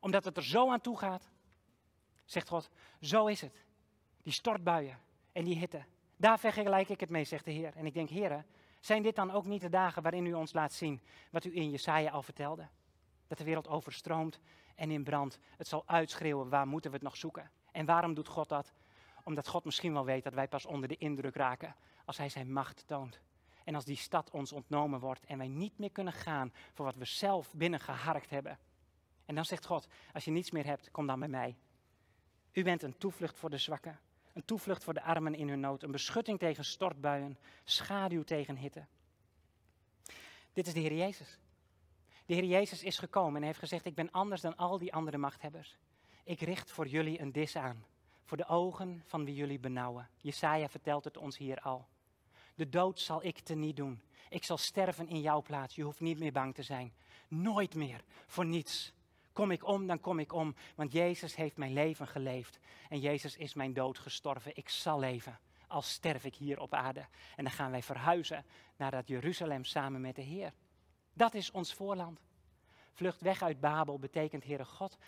omdat 0.00 0.24
het 0.24 0.36
er 0.36 0.44
zo 0.44 0.70
aan 0.70 0.80
toe 0.80 0.98
gaat, 0.98 1.30
zegt 2.24 2.48
God, 2.48 2.70
zo 3.00 3.26
is 3.26 3.40
het. 3.40 3.64
Die 4.22 4.32
stortbuien 4.32 4.98
en 5.32 5.44
die 5.44 5.58
hitte. 5.58 5.84
Daar 6.16 6.38
vergelijk 6.38 6.88
ik 6.88 7.00
het 7.00 7.10
mee, 7.10 7.24
zegt 7.24 7.44
de 7.44 7.50
Heer. 7.50 7.76
En 7.76 7.86
ik 7.86 7.94
denk, 7.94 8.08
Heer, 8.08 8.44
zijn 8.80 9.02
dit 9.02 9.16
dan 9.16 9.30
ook 9.30 9.44
niet 9.44 9.60
de 9.60 9.68
dagen 9.68 10.02
waarin 10.02 10.26
u 10.26 10.32
ons 10.32 10.52
laat 10.52 10.72
zien 10.72 11.00
wat 11.30 11.44
u 11.44 11.56
in 11.56 11.70
Jesaja 11.70 12.10
al 12.10 12.22
vertelde? 12.22 12.68
Dat 13.26 13.38
de 13.38 13.44
wereld 13.44 13.68
overstroomt 13.68 14.40
en 14.74 14.90
in 14.90 15.04
brand. 15.04 15.38
Het 15.56 15.66
zal 15.66 15.82
uitschreeuwen, 15.86 16.48
waar 16.48 16.66
moeten 16.66 16.90
we 16.90 16.96
het 16.96 17.06
nog 17.06 17.16
zoeken? 17.16 17.50
En 17.72 17.86
waarom 17.86 18.14
doet 18.14 18.28
God 18.28 18.48
dat? 18.48 18.72
Omdat 19.24 19.48
God 19.48 19.64
misschien 19.64 19.92
wel 19.92 20.04
weet 20.04 20.24
dat 20.24 20.34
wij 20.34 20.48
pas 20.48 20.66
onder 20.66 20.88
de 20.88 20.96
indruk 20.96 21.34
raken 21.34 21.76
als 22.04 22.16
Hij 22.16 22.28
zijn 22.28 22.52
macht 22.52 22.86
toont. 22.86 23.20
En 23.64 23.74
als 23.74 23.84
die 23.84 23.96
stad 23.96 24.30
ons 24.30 24.52
ontnomen 24.52 25.00
wordt 25.00 25.24
en 25.24 25.38
wij 25.38 25.48
niet 25.48 25.78
meer 25.78 25.90
kunnen 25.90 26.12
gaan 26.12 26.52
voor 26.72 26.84
wat 26.84 26.96
we 26.96 27.04
zelf 27.04 27.52
binnengeharkt 27.54 28.30
hebben. 28.30 28.58
En 29.30 29.36
dan 29.36 29.44
zegt 29.44 29.66
God, 29.66 29.86
als 30.12 30.24
je 30.24 30.30
niets 30.30 30.50
meer 30.50 30.64
hebt, 30.64 30.90
kom 30.90 31.06
dan 31.06 31.18
bij 31.18 31.28
mij. 31.28 31.56
U 32.52 32.62
bent 32.62 32.82
een 32.82 32.98
toevlucht 32.98 33.38
voor 33.38 33.50
de 33.50 33.58
zwakken, 33.58 34.00
een 34.32 34.44
toevlucht 34.44 34.84
voor 34.84 34.94
de 34.94 35.02
armen 35.02 35.34
in 35.34 35.48
hun 35.48 35.60
nood, 35.60 35.82
een 35.82 35.90
beschutting 35.90 36.38
tegen 36.38 36.64
stortbuien, 36.64 37.38
schaduw 37.64 38.22
tegen 38.22 38.56
hitte. 38.56 38.86
Dit 40.52 40.66
is 40.66 40.72
de 40.72 40.80
Heer 40.80 40.94
Jezus. 40.94 41.38
De 42.26 42.34
Heer 42.34 42.44
Jezus 42.44 42.82
is 42.82 42.98
gekomen 42.98 43.40
en 43.40 43.46
heeft 43.46 43.58
gezegd, 43.58 43.84
ik 43.84 43.94
ben 43.94 44.10
anders 44.10 44.40
dan 44.40 44.56
al 44.56 44.78
die 44.78 44.92
andere 44.92 45.18
machthebbers. 45.18 45.78
Ik 46.24 46.40
richt 46.40 46.70
voor 46.70 46.86
jullie 46.86 47.20
een 47.20 47.32
dis 47.32 47.56
aan, 47.56 47.84
voor 48.24 48.36
de 48.36 48.46
ogen 48.46 49.02
van 49.06 49.24
wie 49.24 49.34
jullie 49.34 49.58
benauwen. 49.58 50.08
Jesaja 50.16 50.68
vertelt 50.68 51.04
het 51.04 51.16
ons 51.16 51.36
hier 51.36 51.60
al. 51.60 51.88
De 52.54 52.68
dood 52.68 53.00
zal 53.00 53.24
ik 53.24 53.38
te 53.38 53.54
niet 53.54 53.76
doen. 53.76 54.02
Ik 54.28 54.44
zal 54.44 54.56
sterven 54.56 55.08
in 55.08 55.20
jouw 55.20 55.42
plaats. 55.42 55.74
Je 55.74 55.82
hoeft 55.82 56.00
niet 56.00 56.18
meer 56.18 56.32
bang 56.32 56.54
te 56.54 56.62
zijn. 56.62 56.92
Nooit 57.28 57.74
meer, 57.74 58.04
voor 58.26 58.46
niets. 58.46 58.92
Kom 59.32 59.50
ik 59.50 59.66
om, 59.66 59.86
dan 59.86 60.00
kom 60.00 60.18
ik 60.18 60.32
om, 60.32 60.54
want 60.74 60.92
Jezus 60.92 61.36
heeft 61.36 61.56
mijn 61.56 61.72
leven 61.72 62.06
geleefd. 62.06 62.58
En 62.88 63.00
Jezus 63.00 63.36
is 63.36 63.54
mijn 63.54 63.72
dood 63.72 63.98
gestorven. 63.98 64.56
Ik 64.56 64.68
zal 64.68 64.98
leven, 64.98 65.38
al 65.66 65.82
sterf 65.82 66.24
ik 66.24 66.34
hier 66.34 66.60
op 66.60 66.74
aarde. 66.74 67.06
En 67.36 67.44
dan 67.44 67.52
gaan 67.52 67.70
wij 67.70 67.82
verhuizen 67.82 68.44
naar 68.76 68.90
dat 68.90 69.08
Jeruzalem 69.08 69.64
samen 69.64 70.00
met 70.00 70.14
de 70.14 70.22
Heer. 70.22 70.52
Dat 71.12 71.34
is 71.34 71.50
ons 71.50 71.74
voorland. 71.74 72.20
Vlucht 72.92 73.20
weg 73.20 73.42
uit 73.42 73.60
Babel 73.60 73.98
betekent, 73.98 74.44
Heere 74.44 74.64
God, 74.64 74.98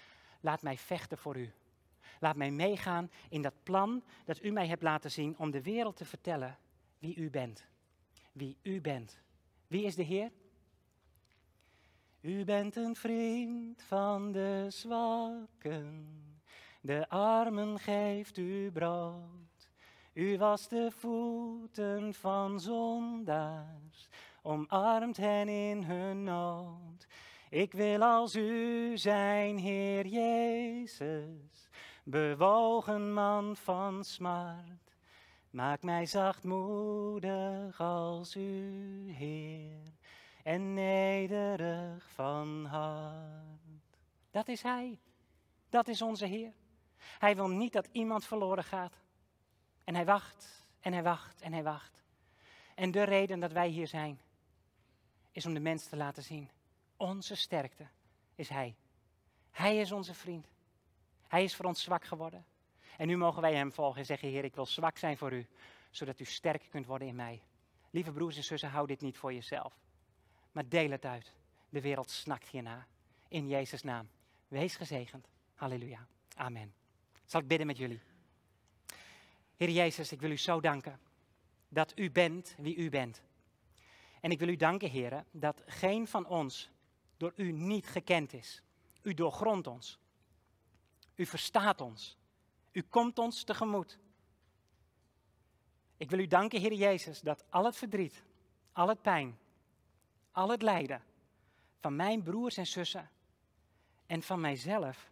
laat 0.40 0.62
mij 0.62 0.78
vechten 0.78 1.18
voor 1.18 1.36
u. 1.36 1.52
Laat 2.20 2.36
mij 2.36 2.50
meegaan 2.50 3.10
in 3.28 3.42
dat 3.42 3.62
plan 3.62 4.04
dat 4.24 4.42
u 4.42 4.50
mij 4.50 4.66
hebt 4.66 4.82
laten 4.82 5.10
zien 5.10 5.38
om 5.38 5.50
de 5.50 5.62
wereld 5.62 5.96
te 5.96 6.04
vertellen 6.04 6.58
wie 6.98 7.16
u 7.16 7.30
bent. 7.30 7.66
Wie 8.32 8.56
u 8.62 8.80
bent. 8.80 9.20
Wie 9.66 9.84
is 9.84 9.94
de 9.94 10.02
Heer? 10.02 10.30
U 12.22 12.44
bent 12.44 12.76
een 12.76 12.96
vriend 12.96 13.82
van 13.82 14.32
de 14.32 14.66
zwakken, 14.68 16.06
de 16.80 17.08
armen 17.08 17.78
geeft 17.78 18.36
u 18.36 18.70
brood. 18.72 19.70
U 20.12 20.38
was 20.38 20.68
de 20.68 20.90
voeten 20.90 22.14
van 22.14 22.60
zondaars, 22.60 24.08
omarmt 24.42 25.16
hen 25.16 25.48
in 25.48 25.82
hun 25.82 26.22
nood. 26.22 27.06
Ik 27.50 27.72
wil 27.72 28.02
als 28.02 28.36
u 28.36 28.92
zijn, 28.98 29.58
Heer 29.58 30.06
Jezus, 30.06 31.68
bewogen 32.04 33.12
man 33.12 33.56
van 33.56 34.04
smart. 34.04 34.96
Maak 35.50 35.82
mij 35.82 36.06
zachtmoedig 36.06 37.80
als 37.80 38.36
u, 38.36 39.12
Heer, 39.12 39.92
en 40.42 40.74
nederig 40.74 42.10
van 42.10 42.64
hart. 42.64 43.98
Dat 44.30 44.48
is 44.48 44.62
Hij. 44.62 44.98
Dat 45.68 45.88
is 45.88 46.02
onze 46.02 46.26
Heer. 46.26 46.52
Hij 47.18 47.36
wil 47.36 47.48
niet 47.48 47.72
dat 47.72 47.88
iemand 47.92 48.24
verloren 48.24 48.64
gaat. 48.64 48.94
En 49.84 49.94
Hij 49.94 50.04
wacht, 50.04 50.66
en 50.80 50.92
Hij 50.92 51.02
wacht, 51.02 51.40
en 51.40 51.52
Hij 51.52 51.62
wacht. 51.62 52.02
En 52.74 52.90
de 52.90 53.02
reden 53.02 53.40
dat 53.40 53.52
wij 53.52 53.68
hier 53.68 53.86
zijn, 53.86 54.20
is 55.30 55.46
om 55.46 55.54
de 55.54 55.60
mens 55.60 55.86
te 55.86 55.96
laten 55.96 56.22
zien. 56.22 56.50
Onze 56.96 57.34
sterkte 57.34 57.86
is 58.34 58.48
Hij. 58.48 58.76
Hij 59.50 59.76
is 59.76 59.92
onze 59.92 60.14
vriend. 60.14 60.46
Hij 61.28 61.44
is 61.44 61.56
voor 61.56 61.64
ons 61.64 61.82
zwak 61.82 62.04
geworden. 62.04 62.44
En 62.96 63.06
nu 63.06 63.16
mogen 63.16 63.42
wij 63.42 63.54
Hem 63.54 63.72
volgen 63.72 64.00
en 64.00 64.06
zeggen, 64.06 64.28
Heer, 64.28 64.44
ik 64.44 64.54
wil 64.54 64.66
zwak 64.66 64.98
zijn 64.98 65.16
voor 65.16 65.32
U, 65.32 65.46
zodat 65.90 66.20
U 66.20 66.24
sterk 66.24 66.66
kunt 66.70 66.86
worden 66.86 67.08
in 67.08 67.14
mij. 67.14 67.42
Lieve 67.90 68.12
broers 68.12 68.36
en 68.36 68.44
zussen, 68.44 68.70
hou 68.70 68.86
dit 68.86 69.00
niet 69.00 69.16
voor 69.16 69.32
jezelf, 69.32 69.81
maar 70.52 70.68
deel 70.68 70.90
het 70.90 71.04
uit. 71.04 71.32
De 71.68 71.80
wereld 71.80 72.10
snakt 72.10 72.48
hierna. 72.48 72.86
In 73.28 73.48
Jezus' 73.48 73.82
naam. 73.82 74.08
Wees 74.48 74.76
gezegend. 74.76 75.28
Halleluja. 75.54 76.06
Amen. 76.34 76.74
Zal 77.24 77.40
ik 77.40 77.46
bidden 77.46 77.66
met 77.66 77.76
jullie? 77.76 78.00
Heer 79.56 79.70
Jezus, 79.70 80.12
ik 80.12 80.20
wil 80.20 80.30
U 80.30 80.36
zo 80.36 80.60
danken 80.60 81.00
dat 81.68 81.98
U 81.98 82.10
bent 82.10 82.54
wie 82.58 82.76
U 82.76 82.90
bent. 82.90 83.22
En 84.20 84.30
ik 84.30 84.38
wil 84.38 84.48
U 84.48 84.56
danken, 84.56 84.90
Heer, 84.90 85.24
dat 85.30 85.62
geen 85.66 86.08
van 86.08 86.26
ons 86.26 86.70
door 87.16 87.32
U 87.36 87.52
niet 87.52 87.86
gekend 87.86 88.32
is. 88.32 88.62
U 89.02 89.14
doorgrondt 89.14 89.66
ons. 89.66 89.98
U 91.14 91.26
verstaat 91.26 91.80
ons. 91.80 92.16
U 92.72 92.82
komt 92.82 93.18
ons 93.18 93.44
tegemoet. 93.44 93.98
Ik 95.96 96.10
wil 96.10 96.18
u 96.18 96.26
danken, 96.26 96.60
Heer 96.60 96.72
Jezus, 96.72 97.20
dat 97.20 97.44
al 97.50 97.64
het 97.64 97.76
verdriet, 97.76 98.22
al 98.72 98.88
het 98.88 99.02
pijn, 99.02 99.38
al 100.32 100.48
het 100.48 100.62
lijden 100.62 101.02
van 101.78 101.96
mijn 101.96 102.22
broers 102.22 102.56
en 102.56 102.66
zussen 102.66 103.10
en 104.06 104.22
van 104.22 104.40
mijzelf, 104.40 105.10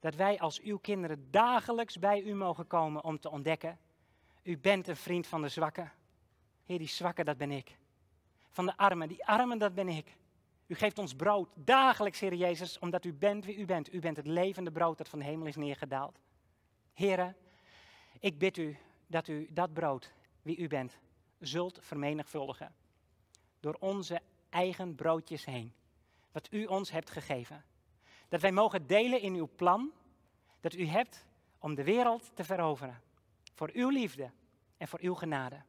dat 0.00 0.14
wij 0.14 0.40
als 0.40 0.60
uw 0.60 0.78
kinderen 0.78 1.30
dagelijks 1.30 1.98
bij 1.98 2.22
u 2.22 2.34
mogen 2.34 2.66
komen 2.66 3.04
om 3.04 3.20
te 3.20 3.30
ontdekken, 3.30 3.78
u 4.42 4.58
bent 4.58 4.88
een 4.88 4.96
vriend 4.96 5.26
van 5.26 5.42
de 5.42 5.48
zwakken. 5.48 5.92
Heer, 6.64 6.78
die 6.78 6.88
zwakken, 6.88 7.24
dat 7.24 7.36
ben 7.36 7.50
ik. 7.50 7.76
Van 8.50 8.66
de 8.66 8.76
armen, 8.76 9.08
die 9.08 9.26
armen, 9.26 9.58
dat 9.58 9.74
ben 9.74 9.88
ik. 9.88 10.16
U 10.66 10.74
geeft 10.74 10.98
ons 10.98 11.14
brood 11.14 11.48
dagelijks, 11.54 12.20
Heer 12.20 12.34
Jezus, 12.34 12.78
omdat 12.78 13.04
u 13.04 13.12
bent 13.12 13.44
wie 13.44 13.56
u 13.56 13.64
bent. 13.64 13.94
U 13.94 14.00
bent 14.00 14.16
het 14.16 14.26
levende 14.26 14.72
brood 14.72 14.98
dat 14.98 15.08
van 15.08 15.18
de 15.18 15.24
hemel 15.24 15.46
is 15.46 15.56
neergedaald. 15.56 16.18
Heren, 16.92 17.36
ik 18.18 18.38
bid 18.38 18.56
u 18.56 18.76
dat 19.06 19.28
u 19.28 19.48
dat 19.50 19.72
brood, 19.72 20.12
wie 20.42 20.56
u 20.56 20.68
bent, 20.68 20.98
zult 21.38 21.78
vermenigvuldigen. 21.80 22.74
Door 23.62 23.76
onze 23.78 24.20
eigen 24.50 24.94
broodjes 24.94 25.44
heen, 25.44 25.72
wat 26.32 26.48
u 26.50 26.64
ons 26.64 26.90
hebt 26.90 27.10
gegeven. 27.10 27.64
Dat 28.28 28.40
wij 28.40 28.52
mogen 28.52 28.86
delen 28.86 29.20
in 29.20 29.34
uw 29.34 29.48
plan 29.56 29.92
dat 30.60 30.74
u 30.74 30.86
hebt 30.86 31.26
om 31.58 31.74
de 31.74 31.84
wereld 31.84 32.30
te 32.34 32.44
veroveren. 32.44 33.00
Voor 33.54 33.70
uw 33.72 33.88
liefde 33.88 34.30
en 34.76 34.88
voor 34.88 34.98
uw 35.02 35.14
genade. 35.14 35.62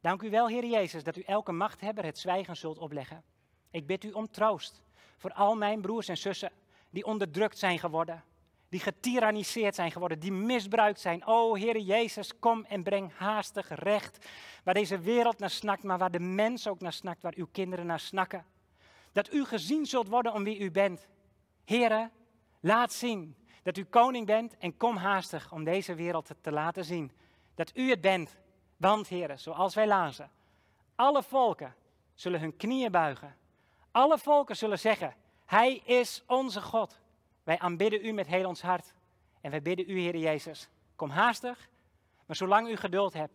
Dank 0.00 0.22
u 0.22 0.30
wel, 0.30 0.48
Heer 0.48 0.64
Jezus, 0.64 1.04
dat 1.04 1.16
u 1.16 1.20
elke 1.20 1.52
machthebber 1.52 2.04
het 2.04 2.18
zwijgen 2.18 2.56
zult 2.56 2.78
opleggen. 2.78 3.24
Ik 3.70 3.86
bid 3.86 4.04
u 4.04 4.12
om 4.12 4.30
troost 4.30 4.82
voor 5.16 5.32
al 5.32 5.56
mijn 5.56 5.80
broers 5.80 6.08
en 6.08 6.16
zussen 6.16 6.52
die 6.90 7.04
onderdrukt 7.04 7.58
zijn 7.58 7.78
geworden, 7.78 8.24
die 8.76 8.92
getyranniseerd 8.92 9.74
zijn 9.74 9.90
geworden, 9.90 10.18
die 10.18 10.32
misbruikt 10.32 11.00
zijn. 11.00 11.26
O 11.26 11.54
Heer 11.54 11.78
Jezus, 11.78 12.38
kom 12.38 12.64
en 12.64 12.82
breng 12.82 13.12
haastig 13.16 13.68
recht 13.68 14.26
waar 14.64 14.74
deze 14.74 14.98
wereld 14.98 15.38
naar 15.38 15.50
snakt, 15.50 15.82
maar 15.82 15.98
waar 15.98 16.10
de 16.10 16.20
mens 16.20 16.68
ook 16.68 16.80
naar 16.80 16.92
snakt, 16.92 17.22
waar 17.22 17.34
uw 17.36 17.48
kinderen 17.52 17.86
naar 17.86 18.00
snakken. 18.00 18.44
Dat 19.12 19.32
u 19.32 19.44
gezien 19.44 19.86
zult 19.86 20.08
worden 20.08 20.32
om 20.32 20.44
wie 20.44 20.58
u 20.58 20.70
bent. 20.70 21.06
Here, 21.64 22.10
laat 22.60 22.92
zien 22.92 23.36
dat 23.62 23.76
u 23.76 23.84
koning 23.84 24.26
bent 24.26 24.56
en 24.56 24.76
kom 24.76 24.96
haastig 24.96 25.52
om 25.52 25.64
deze 25.64 25.94
wereld 25.94 26.30
te 26.40 26.52
laten 26.52 26.84
zien 26.84 27.12
dat 27.54 27.70
u 27.74 27.90
het 27.90 28.00
bent. 28.00 28.36
Want, 28.76 29.08
heren, 29.08 29.38
zoals 29.38 29.74
wij 29.74 29.86
lazen, 29.86 30.30
alle 30.94 31.22
volken 31.22 31.74
zullen 32.14 32.40
hun 32.40 32.56
knieën 32.56 32.90
buigen. 32.90 33.36
Alle 33.90 34.18
volken 34.18 34.56
zullen 34.56 34.78
zeggen, 34.78 35.14
Hij 35.44 35.76
is 35.84 36.22
onze 36.26 36.60
God. 36.60 37.04
Wij 37.46 37.58
aanbidden 37.58 38.06
u 38.06 38.12
met 38.12 38.26
heel 38.26 38.48
ons 38.48 38.62
hart. 38.62 38.94
En 39.40 39.50
wij 39.50 39.62
bidden 39.62 39.90
u, 39.90 40.00
Heer 40.00 40.16
Jezus, 40.16 40.68
kom 40.96 41.10
haastig, 41.10 41.68
maar 42.26 42.36
zolang 42.36 42.68
u 42.68 42.76
geduld 42.76 43.12
hebt. 43.12 43.32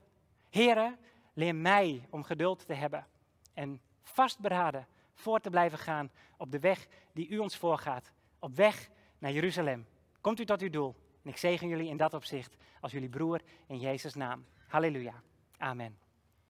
Heren, 0.50 0.98
leer 1.34 1.56
mij 1.56 2.08
om 2.10 2.24
geduld 2.24 2.66
te 2.66 2.74
hebben 2.74 3.08
en 3.54 3.82
vastberaden 4.02 4.88
voor 5.14 5.40
te 5.40 5.50
blijven 5.50 5.78
gaan 5.78 6.12
op 6.38 6.52
de 6.52 6.60
weg 6.60 6.88
die 7.14 7.30
u 7.30 7.38
ons 7.38 7.58
voorgaat. 7.58 8.12
Op 8.40 8.56
weg 8.56 8.90
naar 9.18 9.32
Jeruzalem. 9.32 9.86
Komt 10.22 10.40
u 10.40 10.46
tot 10.46 10.62
uw 10.62 10.70
doel. 10.70 10.96
En 11.24 11.30
ik 11.30 11.38
zegen 11.38 11.68
jullie 11.68 11.90
in 11.90 11.98
dat 11.98 12.14
opzicht 12.14 12.56
als 12.80 12.92
jullie 12.92 13.10
broer 13.10 13.42
in 13.68 13.80
Jezus' 13.80 14.14
naam. 14.14 14.46
Halleluja. 14.68 15.22
Amen. 15.58 15.98